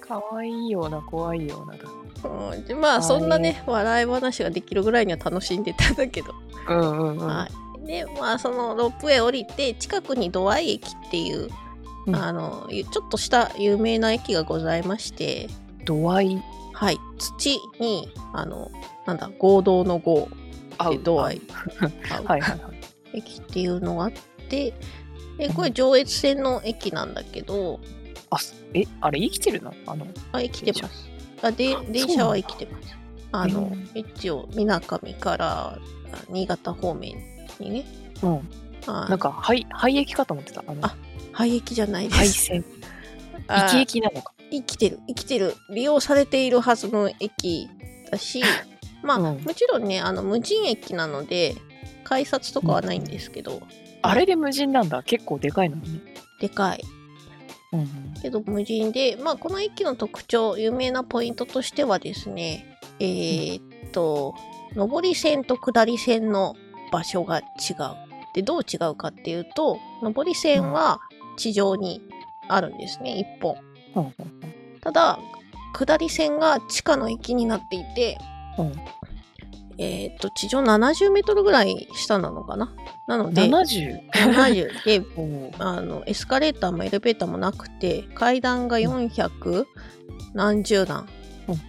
[0.00, 1.84] 可愛いような怖いようなだ。
[2.28, 6.34] うん、でまあそんなね笑い話ができるぐらいには楽しんでたんだけど、
[6.68, 7.26] うんうんうん。
[7.26, 7.48] は
[7.82, 11.48] い、でまあそのロープウェイ降りて近くにドアイ駅っていう、
[12.06, 12.16] うん。
[12.16, 15.48] あのちょっとした有名な駅がございまして。
[15.84, 16.98] 度合いはい。
[17.18, 18.70] 土にあの
[19.06, 20.28] なんだ合同の合
[20.78, 21.14] 合う。
[21.14, 21.40] はい
[22.24, 22.60] はいはい。
[23.12, 24.12] 駅っていうのがあっ
[24.48, 24.74] て
[25.40, 27.80] でこれ上越線の駅なんだけど。
[28.30, 29.74] あすえあれ生きてるの？
[29.86, 31.10] あのあ生きてます。
[31.42, 32.96] あであ電車は生きてます。
[33.32, 35.78] あのうん一応みなかみからあ
[36.28, 37.16] 新潟方面
[37.58, 37.84] にね。
[38.22, 38.48] うん。
[38.86, 40.62] あなんか廃廃駅かと思ってた。
[40.66, 40.96] あのあ
[41.32, 42.16] 廃駅じゃないです。
[42.18, 42.64] 廃線。
[43.48, 44.32] あ生き駅なのか。
[44.50, 45.00] 生きてる。
[45.08, 45.54] 生きてる。
[45.70, 47.68] 利用されているはずの駅
[48.10, 48.42] だし
[49.02, 49.42] まあ、うん。
[49.42, 51.56] もちろんねあの無人駅なので
[52.04, 53.60] 改札とかはないんですけど、
[54.02, 55.02] あれで無人なんだ。
[55.02, 55.94] 結構でかいのに。
[55.94, 56.00] ね
[56.40, 56.82] でかい。
[57.72, 64.34] うんけど無人で、まあ、この駅の特徴有名なポイントとしてはですねえーっと
[64.74, 66.56] 上り線と下り線の
[66.90, 67.44] 場所が違う。
[68.34, 71.00] でどう違うかっていうと上り線は
[71.36, 72.00] 地上に
[72.48, 73.56] あるんですね1本。
[73.96, 74.14] うんうん
[74.80, 75.18] ただ
[75.74, 78.18] 下り線が地下の駅になっていて
[78.58, 78.72] うん
[79.82, 82.70] えーっと地上70メートルぐらい下なのかな？
[83.06, 84.10] なので 70?
[84.12, 85.02] 70 で
[85.58, 89.64] あのエスカレーターもエレベーターもなくて階段が400
[90.34, 91.08] 何十段
[91.48, 91.60] うんうん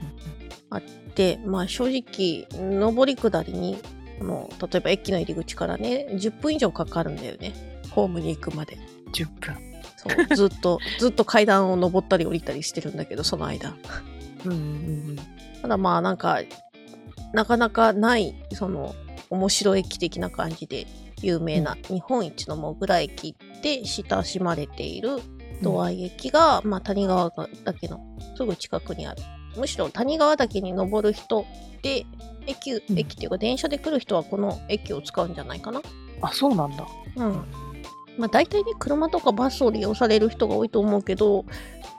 [1.15, 2.47] でまあ正直
[2.79, 3.77] 上り下りに
[4.21, 7.53] もう例えば駅の入り口からね10分以上かかるんだよね。
[7.91, 8.77] ホームに行くまで。
[9.13, 9.57] 10分。
[9.97, 13.75] そうずっと ずっと階段を上ったり降りたりしてるんだけどその間。
[14.45, 14.61] うんうんう
[15.13, 15.15] ん。
[15.61, 16.39] ただまあなんか
[17.33, 18.95] なかなかないその
[19.29, 20.87] 面白い駅的な感じで
[21.21, 25.19] 有名な日本一のモグラ駅で親しまれている
[25.61, 28.03] ドアイ駅が、まあ、谷川岳の
[28.35, 29.21] すぐ近くにある
[29.55, 31.45] むしろ谷川岳に登る人
[31.81, 32.05] で
[32.47, 32.97] 駅うん。
[32.97, 35.81] 駅っていうか電車で来る人はこの駅を使うんじゃないかな？
[36.21, 36.87] あそうなんだ。
[37.17, 37.45] うん。
[38.17, 41.45] まあ大体ね車とかバスを利用される人が多いと思うけど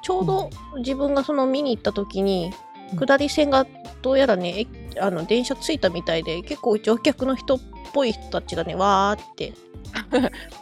[0.02, 2.52] ちょうど自分がその見に行った時に
[2.92, 2.98] うん。
[2.98, 3.66] 下り線が
[4.02, 7.60] どうやらねえあの電車着いたみたいで結構乗客の人っ
[7.92, 9.52] ぽい人たちがねわーって。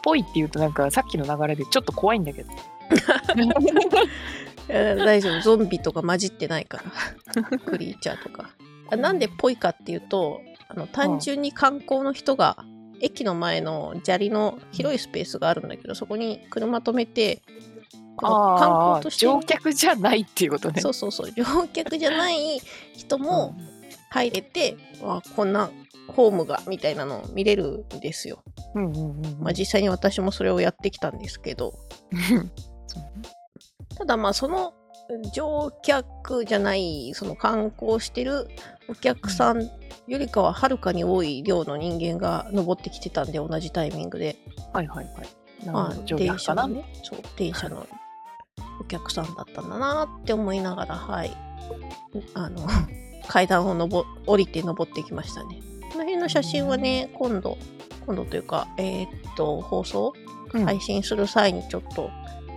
[0.03, 2.49] ぽいって言うとなんかさっきの流れでちょっと怖いんだけど。
[4.67, 5.41] えー大丈夫。
[5.41, 6.81] ゾンビとか混じってないか
[7.35, 7.43] ら。
[7.43, 8.49] クリーチャーとか。
[8.91, 12.57] あなんでぽいかっていうとあの単純に観光の人が
[12.99, 17.41] 駅の前の砂利の広いスペースがあるんだけどそこに車止めて
[18.17, 20.81] 観光として乗客じゃないっていうことね。
[20.81, 21.31] そうそうそう。
[21.31, 22.59] 乗客じゃない
[22.93, 23.55] 人も
[24.11, 25.71] 入れて、わこんな
[26.07, 28.43] ホームがみたいなのを見れるんですよ。
[28.75, 31.73] うんうんまあ、実際に私もそれをやってきたんですけど
[33.97, 34.73] ただまあその
[35.33, 38.47] 乗客じゃない、その観光してる
[38.87, 39.69] お客さん
[40.07, 44.37] よりかははるかに多い量の人間が登ってきてたんで、同じタイミングで。
[44.73, 45.65] はいはいはい。
[45.65, 46.39] なまあ電。
[46.39, 47.85] 車のね、そう、電車の
[48.79, 51.31] お客さんだったんだなって思いながら、はい。
[52.33, 52.67] あの、
[53.31, 55.61] 階段をのぼ降りて登ってきましたね。
[55.93, 57.57] この辺の写真はね、今度、
[58.05, 60.13] 今度というか、えーっと、放送？
[60.53, 62.09] うん配信する際にちょっと、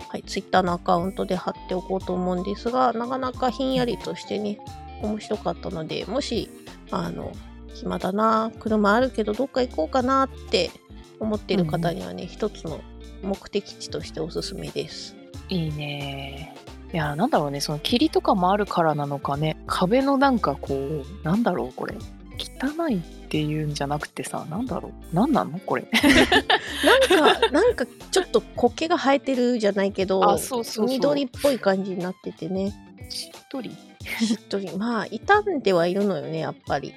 [0.08, 4.58] はい、ツイッターのアカウントで貼っておこうと思うんですが、なかなかひんやりとしてね、
[5.00, 6.50] 面白かったので、もし、
[6.90, 7.30] あの、
[7.72, 10.72] 暇だな、車あるけどどっか行こうかなって
[11.20, 12.80] 思っている方にはね、一つの
[13.22, 15.14] 目的地としておすすめです。
[15.48, 16.52] いいね。
[16.94, 21.96] いや、なんだろうね、その霧とかもあるからなのかね、壁のなんかこう、なんだろう、これ。
[22.38, 25.14] 汚いっていうんじゃなくてさ、なんだろう。
[25.14, 25.58] なんなの？
[25.58, 25.88] これ。
[27.10, 30.86] なんか、なんかちょっと苔が生えてるじゃないけど、あ、そうそうそう。
[30.86, 32.72] 緑っぽい感じになっててね、
[33.08, 33.76] しっとり。
[34.20, 34.70] しっとり。
[34.76, 36.94] まあ、傷んではいるのよね、やっぱり。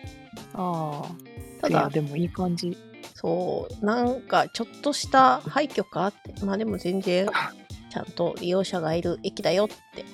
[0.53, 1.11] ああ。
[1.61, 2.77] ただ、でもいい感じ。
[3.15, 7.27] そう、なんかちょっとした廃墟かって、まあでも全然、
[7.89, 10.05] ちゃんと利用者がいる駅だよって。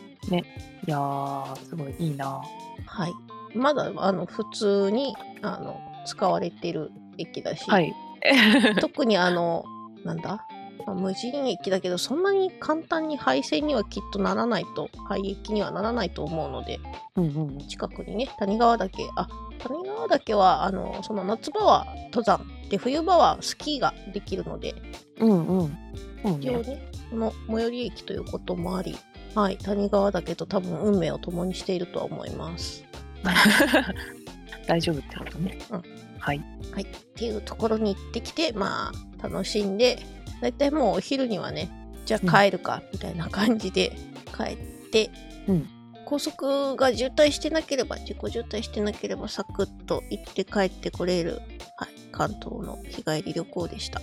[0.88, 2.42] いやー、すごいいいな。
[2.86, 3.14] はい。
[3.56, 7.94] まだ、あの、普通に、あの、使われてる駅だし、はい。
[8.80, 9.64] 特にあの、
[10.04, 10.46] なんだ、
[10.86, 16.80] まあ無人駅だけど、そんなに簡単に廃線にはきっとならないと、廃駅にはならないと思うので、
[17.16, 17.28] うんう
[17.64, 17.68] ん。
[17.68, 19.28] 近くにね、谷川岳、あ、
[19.60, 24.76] 谷川岳は、あの、その夏場は登山、で、冬場はスキーができるので、
[25.20, 25.70] うんうん。
[25.70, 26.38] ね。
[26.40, 28.98] 一応ね、この最寄り駅ということもあり、
[29.36, 32.84] はい、谷川岳と多分運命を共にしているとは思います。
[34.68, 35.58] 大丈夫ってことね。
[35.72, 35.84] うん
[36.24, 36.42] はい。
[36.72, 40.00] はい、っていうところに行ってきて、まあ、楽しんで、
[40.39, 41.70] だいたいもうお昼にはね、
[42.06, 43.98] じゃあ帰るか、みたいな感じで
[44.36, 45.10] 帰って、
[45.48, 45.70] うん
[46.06, 51.42] 高速が渋滞してなければ、自己渋滞してなければ、サクッと行って帰ってこれる、
[51.78, 54.02] はい、関東の日帰り旅行でした。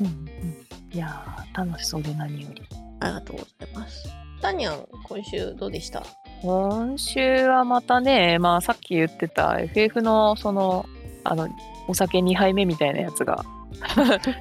[0.00, 0.63] うんうん。
[0.94, 2.62] いやー、楽しそうで何より。
[3.00, 4.08] ありがとうございます。
[4.40, 6.02] タニャン、今週どうでした？
[6.42, 10.86] 今週はまたね、まあさっき言ってた FF のその、
[11.24, 11.48] あの、
[11.88, 13.44] お酒2杯目みたいなやつが、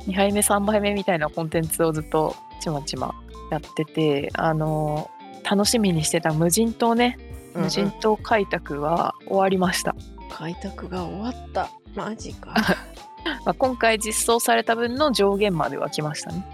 [0.08, 3.16] 2杯目、3杯目みたいなコンテンツをずっとちまちま
[3.52, 5.10] やってて、あの、
[5.50, 7.18] 楽しみにしてた無人島ね、
[7.56, 9.96] 無人島開拓は終わりました。
[10.32, 11.70] 開拓が終わった。
[11.96, 12.54] マジか。
[13.46, 16.46] まあ、今回実装された分の上限までは来ましたね。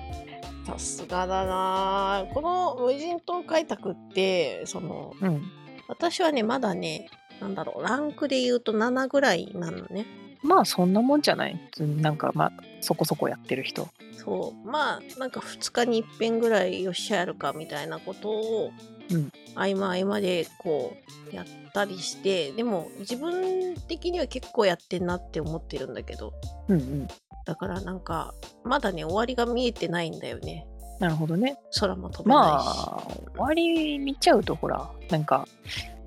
[0.65, 5.51] さすがだなこの無人島開拓って、その、うん。
[5.87, 7.09] 私はね、まだね、
[7.41, 10.05] なんだろう、ランクで言うと7ぐらいなのね。
[10.41, 13.89] まあそんなもんじゃないなんかまあそこそこやってる人。
[14.13, 14.67] そう。
[14.67, 18.71] まあ、なんか2日に一遍ぐらいよっしゃやるかみたいなことを、
[19.11, 20.95] うん合間合間でこ
[21.31, 26.33] う、やったりして、でも自分的には結構やってんなって思ってるんだけど、
[26.69, 27.07] うんうん。
[27.45, 30.65] だからなんか、まだね、終わりが見えてないんだよね。
[30.99, 31.57] なるほどね。
[31.79, 32.77] 空も飛べないし。
[32.77, 35.47] まあ終わり見ちゃうとほらなんか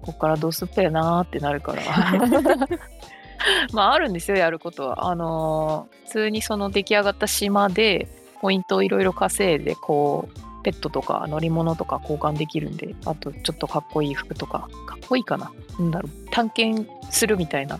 [0.02, 1.82] ここからどうすっぺやなーってなるから。
[3.72, 5.08] まああるんですよやることは。
[5.08, 8.06] あのー普通にその出来上がった島で
[8.42, 15.52] ポイントをいろいろ稼いでこうペットとか乗り物とか交換できるんであとちょっとかっこいい服とかかっこいいかな。
[15.78, 16.30] なんだろう。
[16.30, 17.78] 探検するみたいな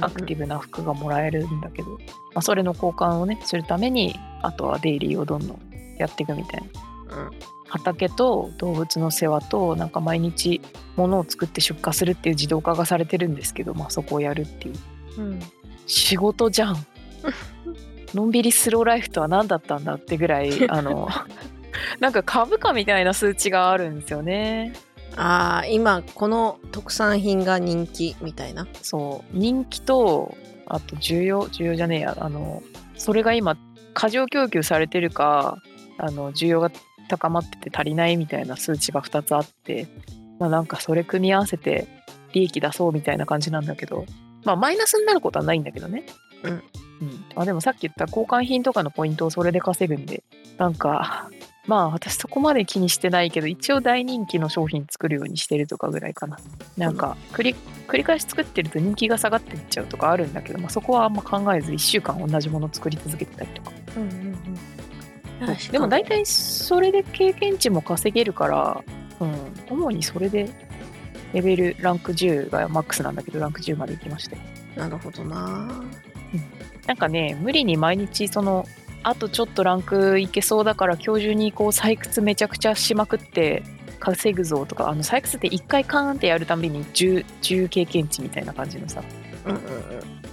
[0.00, 1.98] アクティブな服がもらえるんだけど、ま
[2.36, 5.60] あ、それの交換をねするためにあとはデイリーをどんどん
[5.98, 6.62] やっていくみたい
[7.08, 7.16] な。
[7.16, 7.30] うん。
[7.68, 10.60] 畑と動物の世話となんか毎日
[10.96, 14.74] 物を作って出荷するっていう自動化がされてるんですけど、まあ、そこをやるっていう。
[15.20, 15.40] うん。
[15.86, 16.76] 仕事じゃん。
[18.14, 21.08] のんびりスローライフとは何だったんだってぐらいあの
[22.00, 24.72] なんか株価みたいな数値があるんですよね。
[25.16, 28.66] ああ、今この特産品が人気みたいな。
[28.82, 29.36] そう。
[29.36, 30.34] 人気と
[30.66, 32.62] あと需要需要じゃねえやあの
[32.96, 33.56] それが今
[33.92, 35.58] 過剰供給されてるか
[35.98, 36.70] あの需要が
[37.08, 39.86] 高まってて足りないみたいな数値が2つあって、
[40.38, 41.86] まあ、なんかそれ組み合わせて
[42.32, 44.06] 利益出そうみたいな感じなんだけど
[44.44, 46.04] まあマイナスになることはないんだけどね。
[46.42, 46.52] うん。
[46.52, 46.62] うん。
[47.36, 50.22] あでもさっき言った交換品とかのポイントをそれで稼ぐんで
[50.58, 51.30] なんか
[51.66, 56.38] まあ私そこまで気にしてないけど一応大人気の商品作るようにしてるとかぐらいかな。
[56.76, 57.56] なんか繰り
[57.88, 63.72] 繰り返し作ってると人気が下がっていっちゃうとかあるんだけど、まあ、そこはあんま考えず1週間同じもの作り続けてたりとか。
[63.96, 65.56] うんうんうん。
[65.72, 68.82] でも大体それで経験値も稼げるから、
[69.20, 69.34] うん、
[69.68, 70.48] 主にそれで
[71.32, 74.36] レベルランク10がマックスなんだけどランク10まで行きまして。
[74.76, 75.82] なるほどな。
[76.86, 78.66] なんかね無理に毎日その
[79.04, 83.62] あとちょっとランクいけそうだから今日中にこう採掘めちゃくちゃしまくって
[84.00, 89.02] 稼ぐぞとかあの採掘って1回カーンってやるたびに 10, 10経験値みたいな感じのさ
[89.46, 89.60] うんうん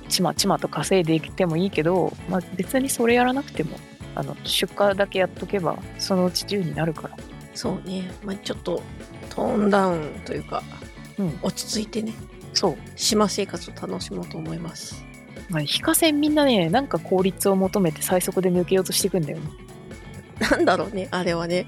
[0.09, 3.77] ちまちまと稼いでいってもいいけど、まあ、別にそれやらなくても
[4.15, 7.17] あの出荷だけやっとけばそのうち10になるから。
[7.53, 8.81] そうね、まあ、ちょっと
[9.29, 10.63] トーンダウンというか、
[11.17, 11.39] うん。
[11.41, 12.13] 落ち着いてね。
[12.53, 15.05] そう、島生活を楽しもうと思います
[15.51, 19.49] まあ、非課線みんなねなんか効率を求めて最速で抜けようとしていくんだよね。
[20.39, 21.67] なんだろうねあれはね。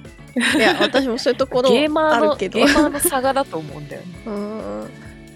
[0.55, 2.59] いや私もそういうところゲーマーのあるけど。
[2.59, 4.07] ゲーマーの差がだと思うんだよね。
[4.25, 4.33] うー
[4.85, 4.89] ん。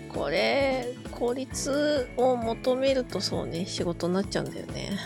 [0.10, 4.98] これ効率を求めるとそうね仕事になっちゃうんだよね。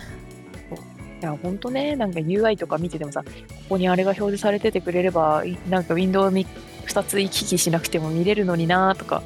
[1.22, 3.30] いや、ほんとね、なんか UI とか見ててもさ、こ
[3.70, 6.48] こにあれが表示されててくれれば、いなんか Windows に
[6.88, 9.22] 2つ行き来しなくても見れるのになとか、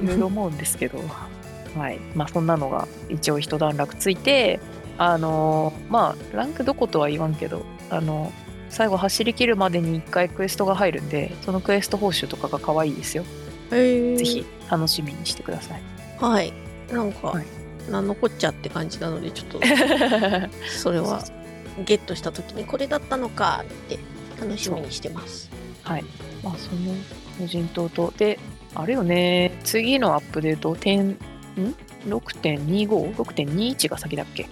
[0.00, 1.02] いろいろ思うんですけど、
[1.76, 1.98] はい。
[2.14, 4.60] まあ、そんなのが一応一段落ついて、
[4.98, 8.32] あのーまあ、ランクどことは言わんけど、あの
[8.68, 13.24] 最後走り切るまでに1回クエストが入るんで、そのクエスト報酬とかが可愛いですよ。
[13.70, 15.82] へぜひ楽しみにしてください。
[16.18, 16.52] はい
[16.90, 17.46] なんか、はい
[17.90, 19.60] なんのこっちゃって感じなのでちょっと
[20.70, 21.24] それは
[21.84, 23.98] ゲットした時にこれだったのかって
[24.40, 25.50] 楽しみにしてます
[25.82, 26.04] はい。
[26.42, 26.94] まあ、その
[27.38, 28.38] 無人島と、で、
[28.74, 30.74] あれよね、次のアップデート、
[32.06, 34.48] ?6.25?6.21 が先だっけ、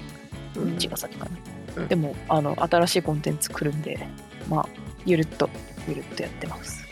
[0.57, 1.31] うん ?1 が先かな。
[1.77, 4.09] うんでも、あの、新しいコンテンツ来るんで、
[4.49, 4.69] まあ、
[5.07, 5.49] ゆるっと、
[5.89, 6.85] ゆるっとやってます。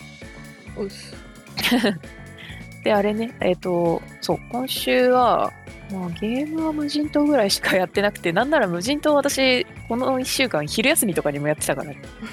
[0.76, 1.14] うっす
[2.84, 5.52] で、あれね、えっ、と、そう、今週は、
[5.90, 11.92] まあ、ゲームは無人島ぐらいしかやってなくて、なんなら無人島私、この1週間、昼休みとかにもやってたから、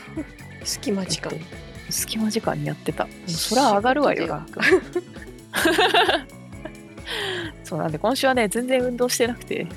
[0.64, 1.46] 隙間時間えっと
[1.90, 3.08] 隙間時間にやってた。
[3.28, 4.60] それは上がるわよ、仕事ランク。
[7.63, 9.68] そうなんで、今週はね、全然運動してなくて、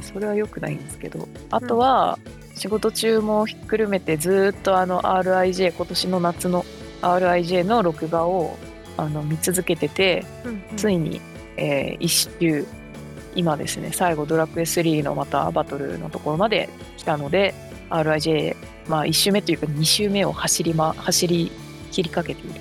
[0.00, 2.18] それは良くないんですけど、あとは、
[2.54, 6.64] 仕事中もひっくるめて、ずーっとあの RIJ、今年の夏の
[7.02, 8.56] RIJ の録画を
[8.96, 10.24] あの見続けてて、
[10.76, 11.20] ついに、
[11.56, 12.66] えー一周、
[13.34, 17.54] 今ですね、最後ドラクエ3のまたバトルのところまで来たので、
[17.90, 18.56] RIJ、
[18.88, 21.52] まあ1周目というか2周目を走り,、ま、走り
[21.92, 22.60] 切りかけている。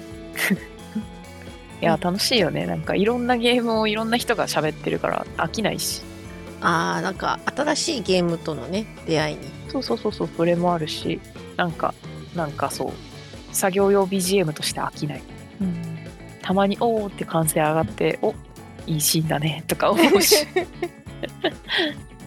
[1.81, 2.65] いや、楽しいよね。
[2.65, 6.01] なんかいろんなゲームをいろんな人が喋ってるから飽きないし。
[6.59, 11.19] ああなんか新しいゲームとのね出会いにそうそうそうそう、それもあるし、
[11.55, 11.93] なんか、
[12.35, 15.21] なんかそう、作業用 BGM として飽きない。
[16.41, 18.33] たまに、おーって歓声上がって、お
[18.85, 20.47] いいシーンだねとか思うし。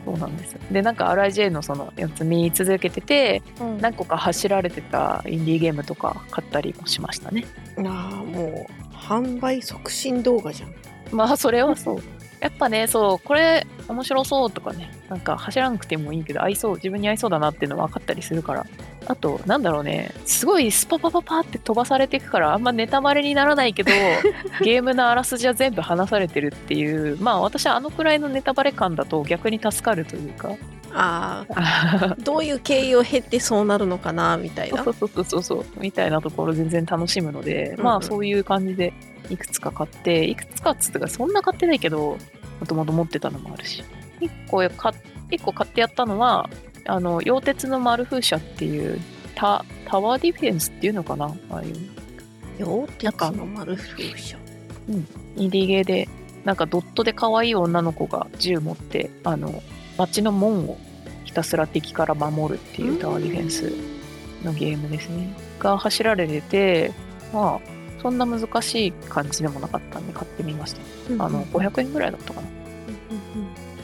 [0.05, 0.61] そうなんですよ。
[0.71, 3.43] で、なんか RIJ のそのやつ見続けてて、
[3.81, 7.45] 何個か走られてたインディーゲームとか買ったりもしましたね。
[7.79, 10.75] ああもう販売促進動画じゃん
[11.13, 12.03] まあ、それはそう。
[12.40, 18.66] やっぱね、そう、これ面白そうとかね、なんか走らなくてもいいけど、合いそう、自分に合いそうだなっていうの分かったりするから。
[19.07, 23.90] あと、なんだろうね、すごいスパパパパって飛ばされていくから、あんまネタバレにならないけど、
[24.64, 30.55] ゲームのあらすじは全部話されてるっていう、まあ私はあのくらいのネタバレ感だと逆に助かるというか。
[30.92, 38.92] ああ どういう経緯を経てそうなるのかなみたいなそうそうそうそうそうみたいなところ全然楽しむので、うんうんまあそういう感じで
[39.31, 42.19] いくつか買っていくつかっつうかそんな買ってないけど
[42.61, 43.83] もともと持ってたのもあるし。
[44.21, 44.93] 一個か
[45.31, 46.51] 一個買ってやったのは
[46.87, 49.01] あの溶鉄のマル風車っていう
[49.35, 51.35] タタワーディフェンスっていうのかな？
[51.51, 51.75] ああいう。
[52.59, 54.37] 両鉄の丸風車。
[55.37, 56.09] インディーゲーで
[56.45, 59.62] なんかドットで可愛い女の子が銃持ってあの
[59.97, 60.77] 街の門を
[61.25, 63.73] ひたすら敵から守るっていうタワーディフェンス
[64.45, 65.35] のゲームですね。
[65.59, 66.93] が走られてて、
[67.33, 67.61] まあ、
[68.03, 71.25] そんな難しい感じでもなかったんで買ってみました。
[71.25, 72.47] あの、500円ぐらいだったかな。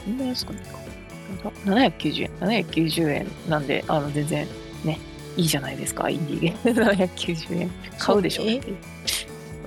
[0.05, 0.77] そんな安くないか。
[1.65, 2.31] 790円。
[2.65, 4.47] 790円なんで、あの、全然
[4.83, 4.99] ね、
[5.35, 6.81] いいじゃないですか、インディーゲーム。
[6.91, 7.71] 790円。
[7.97, 8.47] 買うでしょう。
[8.47, 8.61] そう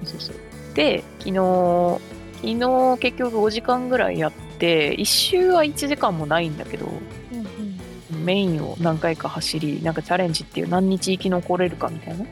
[0.05, 0.37] そうそう。
[0.75, 2.01] で、昨日、
[2.37, 6.89] 昨日結局5時間ぐらいやって、1周は1時間もないんだけど、
[8.25, 12.25] メインを何回か走り、なんかチャレンジっていう何日生き残れるかみたいな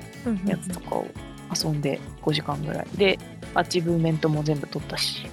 [0.50, 1.06] やつとかを
[1.54, 2.86] 遊んで5時間ぐらい。
[2.96, 3.18] で、
[3.54, 5.28] アチブーメントも全部取ったし、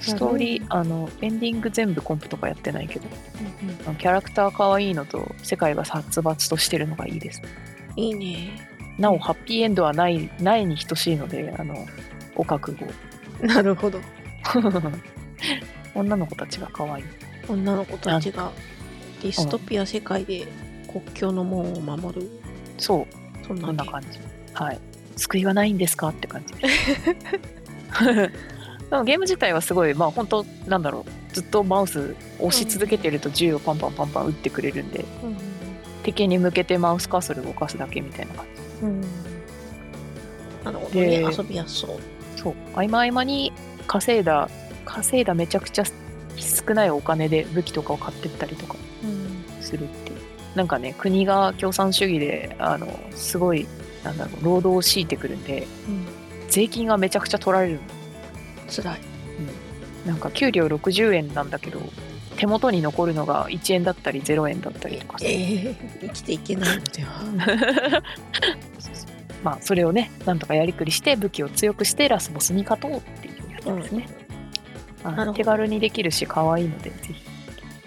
[0.00, 3.06] ストーリー、あの、エンディング全部コンプとかやってないけど、
[3.86, 7.42] あのキャラクター可愛いのと世界が殺伐としてるのがいいです。
[7.96, 8.50] いいね
[8.98, 11.74] なお、ハッピーエンドはない、ないに等しいので、あの、
[12.34, 12.86] ご覚悟。
[13.46, 14.00] なるほど
[15.94, 17.04] 女の子たちが可愛い。
[17.48, 18.50] 女の子たちが
[19.22, 20.46] ディストピア世界で
[20.90, 22.28] 国境の門を守る
[22.78, 24.18] そう、そんな感じ。
[24.58, 24.80] はい。
[25.16, 26.08] 救いはないんですか？
[26.08, 26.54] って感じ。
[28.90, 35.04] でもゲーム自体はすごい、まあ本当なんだろう、ずっとマウス押し続けてると銃をパンパンパンパン撃ってくれるんで、
[36.04, 38.46] 敵に向けてマウスカーソル動かすだけみたいな感
[38.80, 38.84] じ。
[38.84, 39.00] うん
[40.64, 41.06] なるほどね。
[41.06, 41.90] で遊びやすそう。
[42.36, 43.52] そう合間合間に
[43.86, 44.48] 稼いだ
[44.84, 49.62] 稼いだめちゃくちゃ少ないお金で武器とかを買ってったりとかうん。
[49.62, 50.18] するっていう
[50.54, 53.66] なんかね国が共産主義であのすごい
[54.04, 56.06] なんだろう労働を強いてくるんでうん。
[56.48, 57.80] 税金がめちゃくちゃ取られるの。
[58.70, 59.00] 辛い。
[60.06, 61.80] なんか給料60円なんだけど
[62.36, 65.24] 手元に残るのが1円だったり0円だったりとかさ。
[65.28, 68.02] ええ生きていけないのでは。
[69.44, 74.08] まあそれをねなんとかやりくりして武器を強くしてラスボスに勝とうっていうやつですね、
[75.04, 75.32] あなるほど。
[75.34, 77.12] 手軽にできるし可愛いのでぜひ。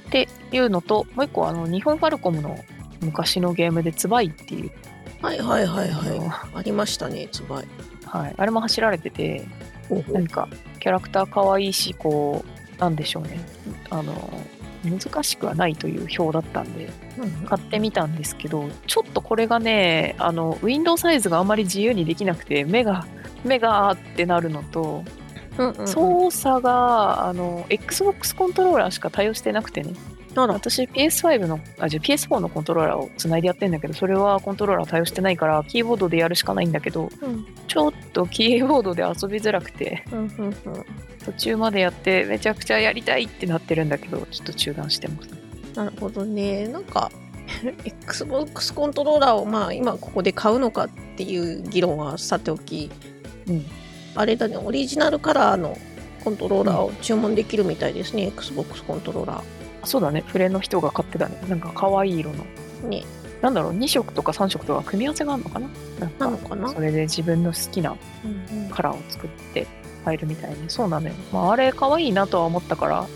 [0.07, 2.59] っていうのともう一個あの日本ファルコムの
[3.01, 4.72] 昔のゲームでツバイっていう、
[5.22, 6.32] はいはいはいはい。
[6.55, 7.67] ありましたね、つばい。
[8.05, 9.47] はい、あれも走られてて
[9.88, 10.49] ほうほ何か
[10.80, 12.43] キャラクター可愛いしこ
[12.78, 13.39] うなんでしょうね。
[13.89, 14.13] あの
[14.84, 16.89] 難しくはないという表だったんで
[17.45, 23.05] 買ってみたんですけどちょっとこれがねあのウィンドウサイズがあまり自由にできなくて目が
[23.43, 25.03] 目がってなるのと
[25.57, 29.93] うんうんうん、操作があの XBOX コントローラーしか対応してなくてね
[30.36, 37.45] あら、私 PS5 のあじゃあ PS4 のコントローラーをつないでやってんだけどそれはコントローラー対応してないからキーボードでやるしかないんだけどうん。
[37.67, 40.55] ちょっとキーボードで遊びづらくてうんうんうん。
[41.25, 45.29] 途中までやってめちゃくちゃやりたいってなってるんだけどちょっと中断してます。
[45.75, 46.67] なるほどね。
[46.67, 47.11] なんか、
[47.86, 52.89] Xbox コントローラーをまあ今ここで買うのかっていう議論はさておき、
[53.47, 53.65] うん。
[54.15, 55.77] あれだね、オリジナルカラーの
[56.23, 59.43] コントローラーを注文できるみたいですね、Xbox コントローラ
[59.84, 60.23] そうだね。
[60.27, 61.41] フレの人が買ってたね。
[61.47, 62.45] なんか可愛い色の。
[62.84, 62.88] ー。
[62.88, 63.03] ね、
[63.41, 63.73] なんだろう。
[63.73, 65.69] 2色とか3色とか組み合わせがあるのかな？
[65.99, 66.32] なんかな？
[66.32, 68.69] のかなそれで自分の好きなうんうん。
[68.69, 69.67] カラーを作って
[70.05, 70.69] 入るみたいに。
[70.69, 73.07] そうなのよ、まあ、あれ可愛いなとは思ったから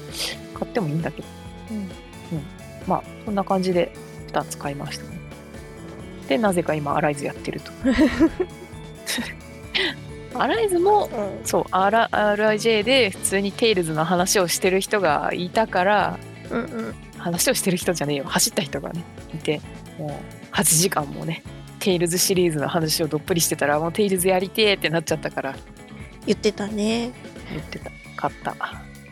[0.53, 1.28] 買ってもいいんだけど。
[1.72, 1.89] うん。
[2.88, 3.91] まあそんな感じで
[4.32, 5.16] 2つ買いましたね。
[6.28, 7.72] でなぜか今アライズやってると。
[10.38, 11.45] アライズもうん。
[11.45, 16.20] そう RIJ で普通にテイルズの話をしてる人がいたから
[16.52, 16.96] うんうん。
[17.18, 18.24] 話をしてる人じゃねえよ。
[18.26, 19.62] 走った人がねいて
[19.98, 21.43] もう8時間もね
[21.80, 25.56] テイルズシリーズの話をどっぷりしてたらもうテイルズやりてーってなっちゃったから。
[26.26, 27.12] 言ってたね。
[27.52, 27.91] 言ってた。
[28.16, 28.56] 買った。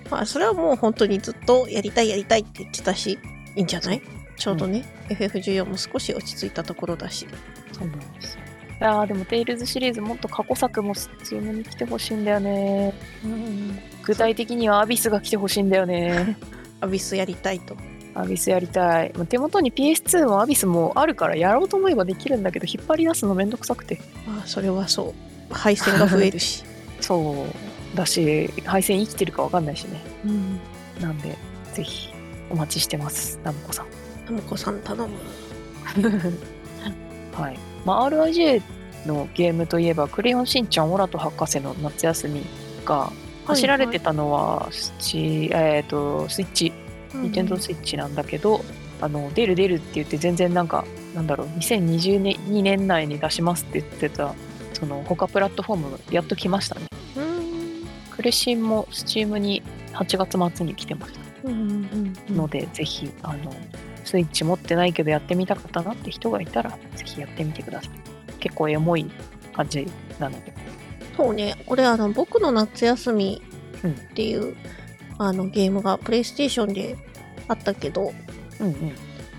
[0.10, 3.20] まあそれはもう本当にずっとやりたいやりたいって言ってたし、
[3.56, 4.02] いいんじゃない？
[4.36, 7.28] ちょうどね、FF14 も少し落ち着いたところだし。
[7.72, 8.42] そうなんですよ。
[8.82, 12.94] いやーでもテイルズシリーズもっと過去作もスチームに来てほしいんだよね。
[13.24, 16.36] うん、具体的にはアビスが来てほしいんだよね
[16.84, 17.76] アビスやりたいと。
[18.16, 25.16] アビスやりたいまあ手元に PS2 もアビスもあるからやろうと思えばできるんだけど引っ張り出すのめんどくさくてまあそれはそ
[25.50, 25.54] う。
[25.54, 26.64] 配線が増えるし。
[27.02, 27.46] そ
[27.94, 30.60] うだし配線生きてるかわかんないしねうん。
[31.02, 31.36] なんで
[31.74, 32.14] ぜひ
[32.50, 33.88] お待ちしてますナムコさん
[34.26, 35.18] タムコさん頼む。
[37.34, 38.62] はいまあ、RIJ
[39.08, 42.46] のゲームといえば「クレヨンしんちゃんオラと博士の夏休み」
[42.86, 43.12] が
[43.46, 46.74] 走られてたのはスチ、えー、とスイッチ。
[47.16, 48.64] ニンテンドースイッチなんだけど、
[49.02, 54.34] あの出る出るって言って全然なんかなんだろう2022年2年内に出しますって言ってた
[54.74, 56.88] その他プラットフォームやっと来ましたね。
[57.18, 57.88] うん。
[58.12, 59.62] クレシンもスチームに
[59.94, 61.20] 8月末に来てました。
[61.44, 62.36] うんうんうん。
[62.36, 63.54] ので、ぜひあの
[64.06, 67.91] スイッチ持ってないけどやってみたかったなって人がいたらぜひやってみてください。
[68.39, 69.10] 結構エモい
[69.54, 69.88] 感じ
[70.20, 70.54] なので
[71.16, 73.41] そうね、これあの、僕の夏休み
[73.88, 74.55] っていう、
[75.18, 76.97] あのゲームがプレイステーションで
[77.47, 78.14] あったけど、
[78.59, 78.91] うんうん。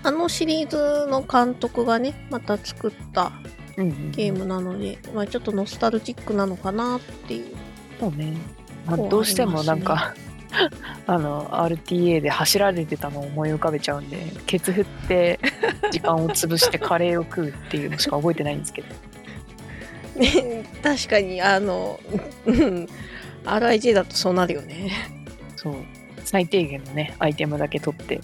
[0.03, 3.31] あのシリーズの監督がね、また作った
[3.77, 4.11] うんうん。
[4.11, 7.55] ゲームなので、まあちょっとノスタルジックなのかなっていう。
[7.99, 8.33] そうね、
[8.85, 10.13] まあどうしてもなんか
[11.07, 15.39] あの RTA で走られてたのを思い浮かべちゃうんでケツ振って
[15.91, 18.87] 時間を潰してカレーを食うっていうのしか覚えてないんですけど。
[18.89, 18.95] ね、
[20.81, 21.99] 確かに、あの、
[22.45, 22.87] うん、
[23.43, 24.91] RIJ だとそうなるよね。
[25.55, 25.75] そう
[26.23, 28.19] 最低限のねアイテムだけ取って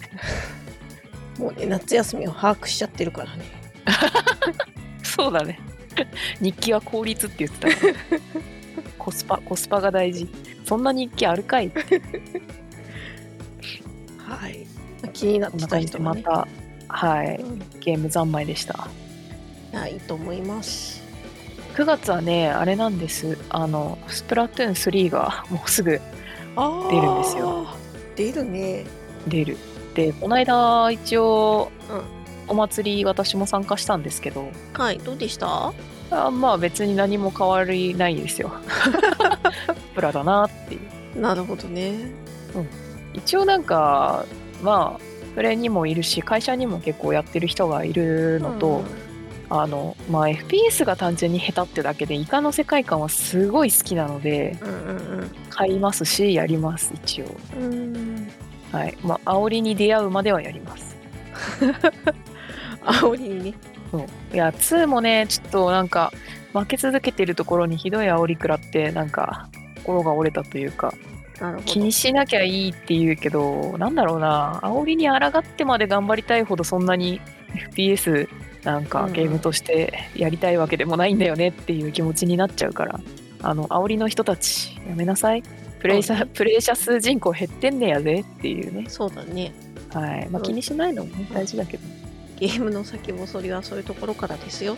[1.38, 3.44] もうね、夏休みを把握しちゃってるからね。
[5.02, 5.58] そうだね
[6.40, 7.94] 日記は効率って言ってたから
[8.98, 10.28] コスパコスパが大事
[10.64, 12.00] そんな日記あるかいって
[14.18, 14.66] はい。
[15.12, 16.22] 気になってた人もね。
[16.22, 16.48] でまた
[16.88, 18.88] はいうんゲーム三昧でした
[19.88, 21.01] いいと思います。
[21.74, 23.38] 9月はねあれなんです。
[23.48, 26.00] あのスプラトゥーン3が もうすぐ
[26.56, 27.66] あ出るんですよ。
[28.16, 28.84] 出るね。
[29.26, 29.56] 出る。
[29.94, 32.02] でこの間一応、うん。
[32.48, 34.48] お祭り私も参加したんですけど。
[34.74, 35.72] はい、どうでした？
[36.10, 38.52] あまあ別に何も変わりないですよ。
[39.94, 40.78] プラだなってい
[41.16, 41.20] う。
[41.20, 42.10] なるほどね。
[43.14, 44.26] 一応なんか
[44.62, 45.00] まあ
[45.34, 48.82] プレにもいるし会社にも結構やってる人がいるのと、
[49.60, 57.26] あのまあ FPS が単純に下手ってだけでイカの世界観はすごい好きなのでうんうん買いますしやります一応
[57.58, 57.72] うん。
[57.72, 58.28] うん。
[58.72, 60.96] はいまあ煽りに出会うまではやります
[62.82, 63.44] 煽りに？
[63.52, 63.54] ね。
[63.90, 66.12] そういや2もねちょっとなんか
[66.54, 70.94] 負け続けてるところにひどい煽り食らってなんか心が折れたというか。
[71.64, 77.20] 気にしなきゃいいって言うけどなんだろうな煽りに抗ってまで頑張りたいほどそんなに
[77.72, 78.28] FPS
[78.64, 83.00] なんかうんゲームとしてやりたいわけでもないんだよねっていう気持ちになっちゃうから。
[83.44, 85.42] あの煽りの人たちやめなさい。
[85.80, 88.84] プレイ者そうプレイ者数人口減ってんねやでっていうね。
[88.88, 89.52] そうだね。
[89.92, 90.28] はい。
[90.28, 90.42] まあうん。
[90.42, 91.82] 気にしないのもね大事だけど。
[92.38, 94.76] ゲームの先細りはそういうところからですよ。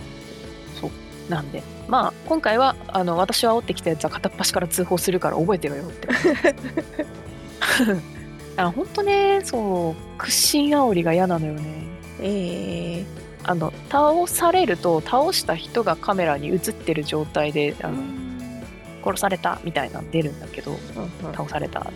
[1.28, 1.62] なんで。
[1.88, 6.08] まあ今回はあの私を煽ってきたやつは片っ端から通報するから覚えてろよって。
[8.56, 9.40] あ本当ね。
[9.42, 10.18] そう。
[10.18, 11.62] 屈伸煽りが嫌なのよね。
[12.20, 18.02] ええあの倒されると倒した人がカメラに映ってる状態であの、
[19.04, 21.32] 殺されたみたいなの出るんだけどうんうん。
[21.32, 21.86] 倒された。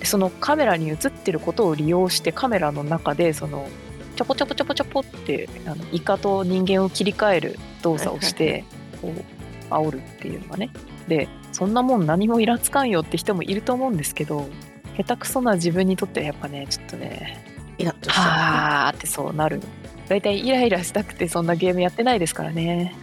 [0.00, 3.68] でそのカメラに映ってることを利用してカメラの中でその
[4.16, 8.64] ちょぽちょぽちょぽちょぽってあのイカと人間を切り替える動作をして
[9.00, 10.70] こう煽るっていうのがね。
[11.06, 14.48] でそんなもん何もイラつかんよって人もいると思うんですけど
[14.96, 17.44] 下手くそな自分にとってはやっぱねちょっとね
[17.78, 19.60] イラッとしちゃはーってそうなる
[20.08, 22.94] 大体イライラしたくてそんなゲームやってないですからね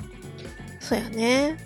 [0.82, 0.84] う。
[0.84, 1.58] そうやね。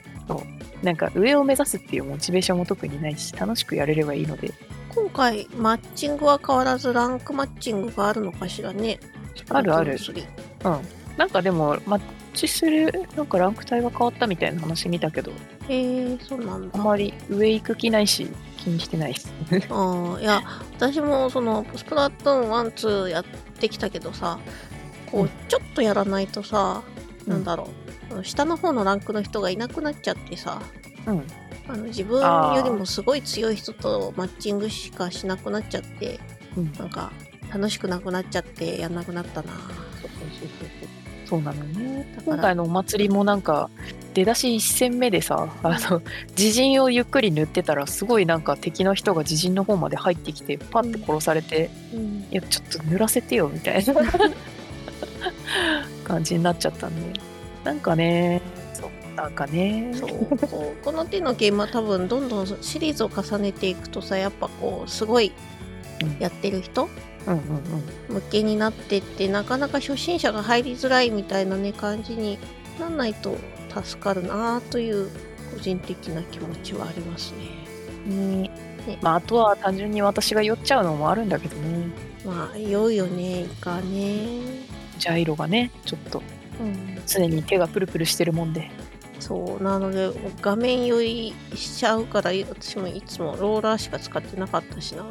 [0.83, 4.53] なんか上を目指すっていうモチベーションも特にないし楽しくやれればいいので
[4.95, 8.99] 今回、マッチングは変わらずランクマッチングがあるのかしらね。
[9.49, 9.97] あるある
[10.65, 10.79] うん
[11.17, 12.01] なんかでもマッ
[12.33, 15.37] チするなんかランク帯が変わったみたいな話見たけどゥーン
[15.67, 16.13] 3。
[16.13, 16.79] えー、そうなんだ。
[16.79, 19.31] あまり上行く気ないし気にしてないです
[19.69, 20.41] ああ、いや、
[20.77, 23.25] 私もその、スプラトゥーン1、2やっ
[23.59, 24.39] てきたけどさ、
[25.11, 26.83] こうう、ちょっとやらないとさ、
[27.25, 27.33] うん。
[27.33, 27.69] なんだろ
[28.11, 30.61] う、下の方のランクの人がいなくなっちゃってさ、
[31.05, 31.23] うん。
[31.67, 36.19] あの自分よりもすごい強い人とマッチングしかしなくなっちゃって、
[36.57, 36.71] うん。
[36.73, 37.11] なんか、
[37.53, 39.53] 楽しくなくなっちゃってやんなくなったな。
[41.29, 43.69] そうなのよね今回のお祭りもなんか
[44.15, 46.01] 出だし1戦目でさあの
[46.31, 52.27] 自陣をゆっくり塗ってたらすごいなんか敵の人が自陣の方まで入ってきてパッて殺されて、うん。
[52.31, 53.93] いやちょっと塗らせてよみたいな
[56.03, 57.19] 感じになっちゃったんで。
[57.63, 58.41] なんかね
[58.73, 59.91] そうなんかね。
[59.93, 65.31] そうこう この手のゲームは多分どんどんシリーズを重ねていくとさやっぱこうすごい
[66.01, 66.17] うん。
[66.19, 66.89] やってる人
[67.27, 67.39] うんうん
[68.09, 68.15] うん。
[68.15, 72.39] 向けになってってなかなか初心者が入りづらいみたいなね感じに
[72.79, 73.35] なんないと
[73.83, 75.09] 助かるなという
[75.53, 77.33] 個人的な気持ちはあります
[78.07, 78.15] ね。
[78.15, 78.51] ね。
[78.87, 78.99] ね。
[79.01, 81.87] まあ、あとは単純に私が酔っちゃうのもあるんだけどね。
[82.25, 84.69] まあ良いよねいかね。
[84.99, 86.21] ジャイロがねちょっと。
[86.59, 88.69] うん、常に手がプルプルしてるもんで。
[89.19, 95.05] そうなので画面酔いしちゃうから私もいつもローラーしか使ってなかったしな。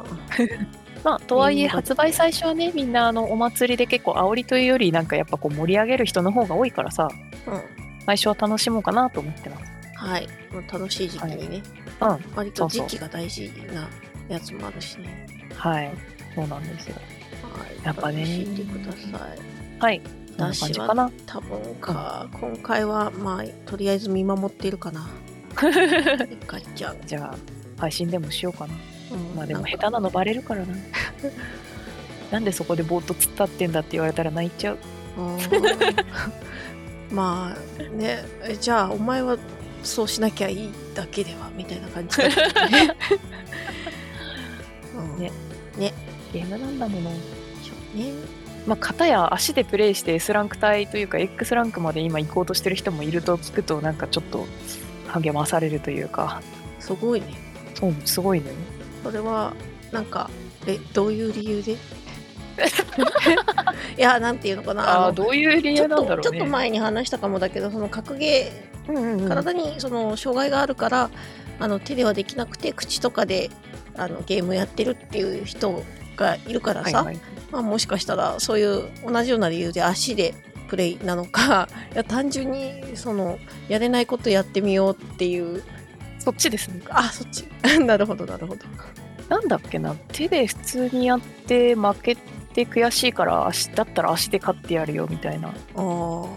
[1.03, 1.69] まあとはいえうん。
[1.69, 7.09] 発売最初はねみんなあのお祭りで結構煽りというよりなんかやっぱこう盛り上げる人の方が多いからさ
[7.47, 7.61] うん。
[8.05, 9.71] 最初は楽しもうかなと思ってます。
[9.95, 10.27] はい、
[10.71, 11.61] 楽しい時期にね、
[12.01, 12.19] うん。
[12.35, 13.87] 割と時期が大事な
[14.29, 15.27] やつもあるしね。
[15.55, 15.91] はい。
[16.33, 16.95] そうなんですよ。
[17.43, 18.21] はい、やっぱね。
[18.21, 19.48] 楽しんでください。
[19.79, 20.01] はい。
[20.87, 21.11] かな。
[21.25, 25.09] 多分か、今回はまあとりあえず見守っているかな。
[26.31, 26.97] 一回ちゃん。
[27.05, 27.37] じゃあ
[27.77, 28.73] 配信でもしようかな。
[29.11, 29.35] うん。
[29.35, 30.75] まあでも下手なのバレるからな。
[32.31, 34.77] なんでそこでぼーっと突っ立ってんだって言われたら泣いちゃう。
[35.17, 35.21] う
[37.13, 37.15] ん。
[37.15, 39.37] まあね、えじゃあお前は
[39.83, 42.95] そうしなきゃいいだけではみたいな感じだったよね。
[44.95, 45.19] うん。
[45.19, 45.31] ね。
[46.31, 47.09] ゲームなんだもの。
[47.09, 47.19] ね。
[48.69, 54.45] まあ、片や足でプレイして S ランク帯というか X ランクまで今行こうとしてる人もいると聞くとなんかちょっと
[55.07, 56.39] 励まされるというか。
[56.79, 57.33] すごいね。
[57.73, 58.51] そうすごいね。
[59.03, 59.53] それは
[59.91, 60.29] なんか
[60.67, 61.71] えどういう理由で？
[63.97, 65.07] いやなんていうのかな。
[65.07, 66.17] あどういう理由なんだろうね。
[66.17, 68.51] とちょっと前に話したかもだけどその格ゲ
[68.87, 69.25] うんうんうん。
[69.25, 71.09] ー体にその障害があるから、
[71.59, 73.49] あの手ではできなくて口とかで
[73.95, 75.83] あのゲームやってるっていう人
[76.19, 77.19] がいるからさ、はいはい。
[77.51, 80.35] まあ、もしかしたらそういう同じような理由で足で
[80.67, 85.63] プレイなのか いや単純にそのやれないことやってみようっていう。
[86.19, 86.81] そっちですね。
[86.89, 87.47] あそっち。
[87.79, 88.65] なるほどなるほど。
[89.29, 89.95] なんだっけな。
[90.09, 95.53] 手で普通にやって負けて悔しいから足だったら足で勝ってやるよみたいな。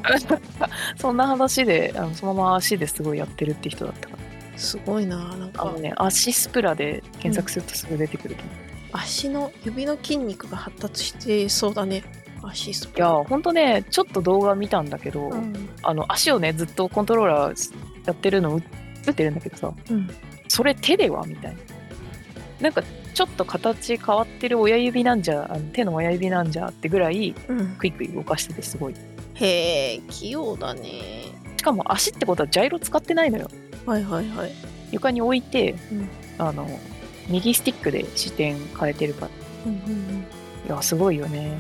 [0.97, 4.59] そんな話であのそのまま足ですごいやってるって人だったから。
[4.59, 5.63] すごいななんか。
[5.63, 8.55] あのね足スプラで検索するとすぐ出てくると思う、
[8.93, 12.03] 足の指の筋肉が発達してそうだね
[12.43, 17.75] 足スいやほんとねちょっと動画見たんだけど、うんあの足をねずっとコントローラー
[18.07, 18.61] やってるの
[19.07, 20.09] 映ってるんだけどさうん。
[20.49, 21.59] それ手ではみたいな
[22.61, 22.83] なんか
[23.15, 27.69] ちょっと形変わってる親指なんじゃあの手の親指なんじゃってぐらいうん。
[27.79, 28.95] クイックイ動かしててすごい
[29.35, 30.83] へえ、器用だね。
[31.57, 33.49] しかも足ってことはジャイロ使ってないのよ
[33.87, 34.53] はいはいはい。
[34.91, 36.69] 床に置いて、うんあの
[37.29, 39.31] 右スティックで視点変えてるから
[39.67, 40.27] うんうんうん。
[40.67, 41.59] いやすごいよね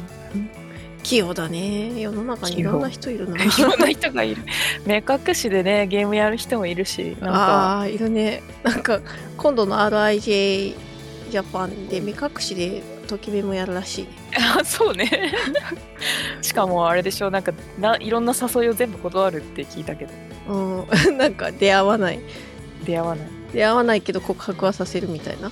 [1.03, 2.01] 器用だね。
[2.01, 3.37] 世の中にいろんな人いるな。
[3.43, 4.43] いろんな人がいる
[4.87, 8.43] 目隠しでねゲームやる人もいるしなんかあいるね。
[8.63, 9.01] なんか、
[9.37, 10.77] 今度の RIJ
[11.31, 14.09] ジャパンで目隠しでときめもやるらしい。
[14.57, 15.11] あ そうね
[16.41, 20.13] しかもあれでしょなんかないろんな誘いを全部断るって聞いたけど
[20.49, 21.19] うん。
[21.19, 22.21] なんか出会わない。
[22.85, 25.51] 出会わない出会わないけど告白はさせるみたいな。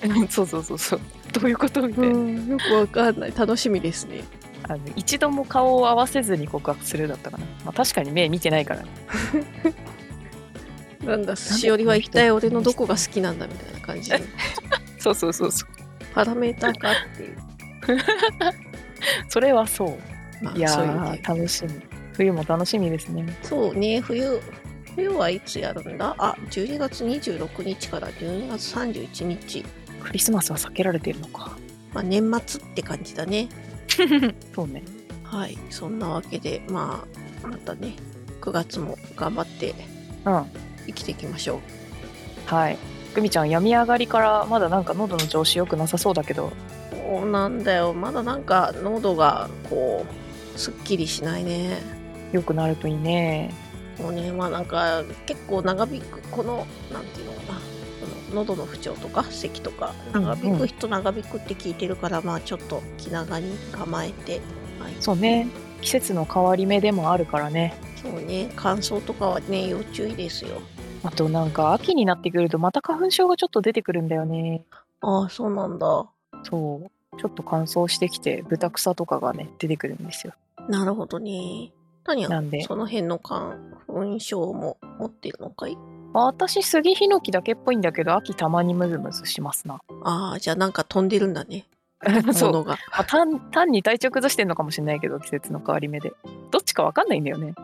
[0.30, 1.00] そうそうそうそう
[1.32, 2.48] どういうことみたいな、ん。
[2.48, 3.34] よくわかんない。
[3.36, 4.24] 楽しみですね。
[4.64, 8.88] あの一度も顔を合わせずに告白するだったかな、まあ、確かに目見てないからね
[11.04, 14.20] なんだ、しおりは一体俺のどこが好きなんだみたいな感じで。
[15.00, 15.68] そうそうそうそう
[16.14, 17.38] パラメーターかっていう。
[19.28, 21.20] それはそうまあ、いやそういうね。
[21.22, 21.80] ー楽しみ
[22.12, 24.40] 冬も楽しみですねそうね、冬。
[24.96, 26.14] 冬はいつやるんだ？
[26.18, 29.64] あ、12月26日から12月31日。
[30.02, 31.56] クリスマスは避けられているのか
[31.92, 33.48] まあ、年末って感じだね。
[34.54, 34.82] そうね
[35.24, 35.58] はい。
[35.68, 37.04] そんなわけで、ま
[37.44, 37.94] あ、またね、
[38.40, 39.74] 9月も頑張って
[40.24, 40.44] うん
[40.86, 41.60] 生きていきましょう。
[42.46, 42.78] はい
[43.14, 46.52] グミちゃん病み上がりからまだなんか喉の調子良くなさそうだけど
[46.92, 47.92] そうなんだよ。
[47.92, 50.06] まだなんか喉がこ
[50.56, 51.78] う、すっきりしないね。
[52.32, 53.52] 良くなるといいね
[54.02, 57.58] もうね、まあなんか結構長引く、この、なんていうのかな。
[58.00, 64.40] この喉の不調とか咳とか長引く人長引くって聞いてるから、まあちょっと気長に構えて、
[64.78, 65.48] はい、そうね。
[65.82, 67.74] 季節の変わり目でもあるからね。
[68.02, 68.50] そうね。
[68.56, 70.62] 乾燥とかはね要注意ですよ。
[71.02, 74.64] あとなんか秋になってくるとまた花粉症がちょっと出てくるんだよね。
[75.00, 76.06] ああそうなんだ。
[76.44, 76.90] そう。
[77.18, 80.32] ちょっと乾燥してきて豚草とかがね出てくるんですよ。
[80.68, 81.72] なるほどね
[82.10, 82.62] 何やなんで？
[82.62, 83.56] その辺の花
[83.86, 85.76] 粉症も持ってるのかい？
[86.12, 89.80] あ私杉ヒノキだけっぽいんだけど秋たまにムズムズしますな。
[90.04, 91.66] ああじゃあなんか飛んでるんだね。
[92.32, 92.72] そう、物が。
[92.72, 96.12] まあ、単単に体調崩してんのかもしれないけど季節の変わり目で。
[96.50, 97.54] どっちかわかんないんだよね。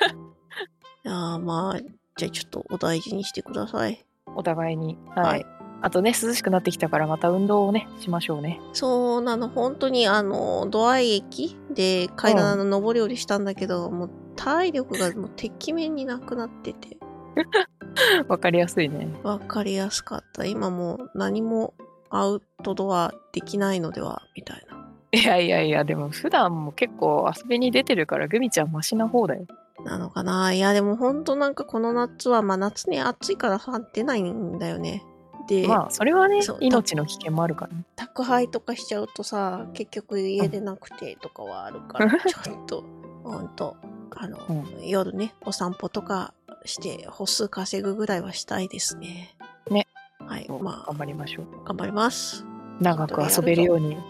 [1.06, 1.80] ああまあ
[2.16, 4.04] じゃあちょっとお大事にしてください。
[4.34, 4.96] お互いに。
[5.14, 8.60] はい、はいあとね涼しくなってきたからまた運動をねしましょうね。
[8.72, 9.48] そうなの。
[9.48, 16.96] 本当にあのドア駅で階段の上り下りしたんだけど、もう体力がもうてきめんになくなってて。
[18.28, 19.08] わかりやすいね。
[19.22, 20.44] わかりやすかった。
[20.44, 21.74] 今もう何も
[22.10, 24.76] アウトドアできないのではみたいな。
[25.12, 29.46] いやいやいやでも普段も結構遊びに出てるからグミちゃんマシな方だよ。
[29.84, 30.52] なのかな。
[30.52, 35.04] いやでもほんとなんかこの夏はまあ夏ね暑いからさ出ないんだよね
[35.46, 37.84] で、まあそれはね命の危険もあるからね。
[37.94, 42.84] 宅配とかしちゃうとさ結局家でなくてとかはあるから、ちょっと
[43.22, 43.76] ほんと
[44.10, 46.32] あの、う夜ねお散歩とか
[46.64, 49.36] して歩数稼ぐぐらいはしたいですね。
[49.70, 49.86] ね。
[50.26, 51.64] はいまあ頑張りましょう。
[51.64, 52.44] 頑張ります。
[52.80, 53.94] 長く遊べるように。
[53.94, 54.02] うん。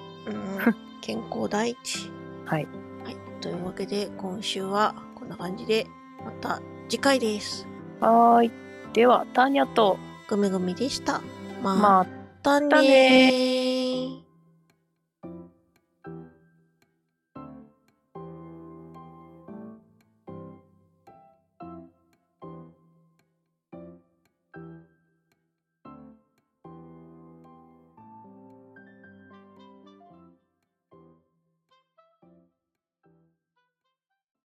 [1.01, 2.11] 健康第一。
[2.47, 2.67] はい。
[3.05, 5.87] はいというわけで今週はこんな感じで
[6.25, 7.67] また次回です。
[8.01, 8.53] はーい。
[8.93, 9.99] ではターニャと
[10.29, 11.21] ぐみぐみでした。
[11.63, 12.07] ま
[12.43, 14.26] たね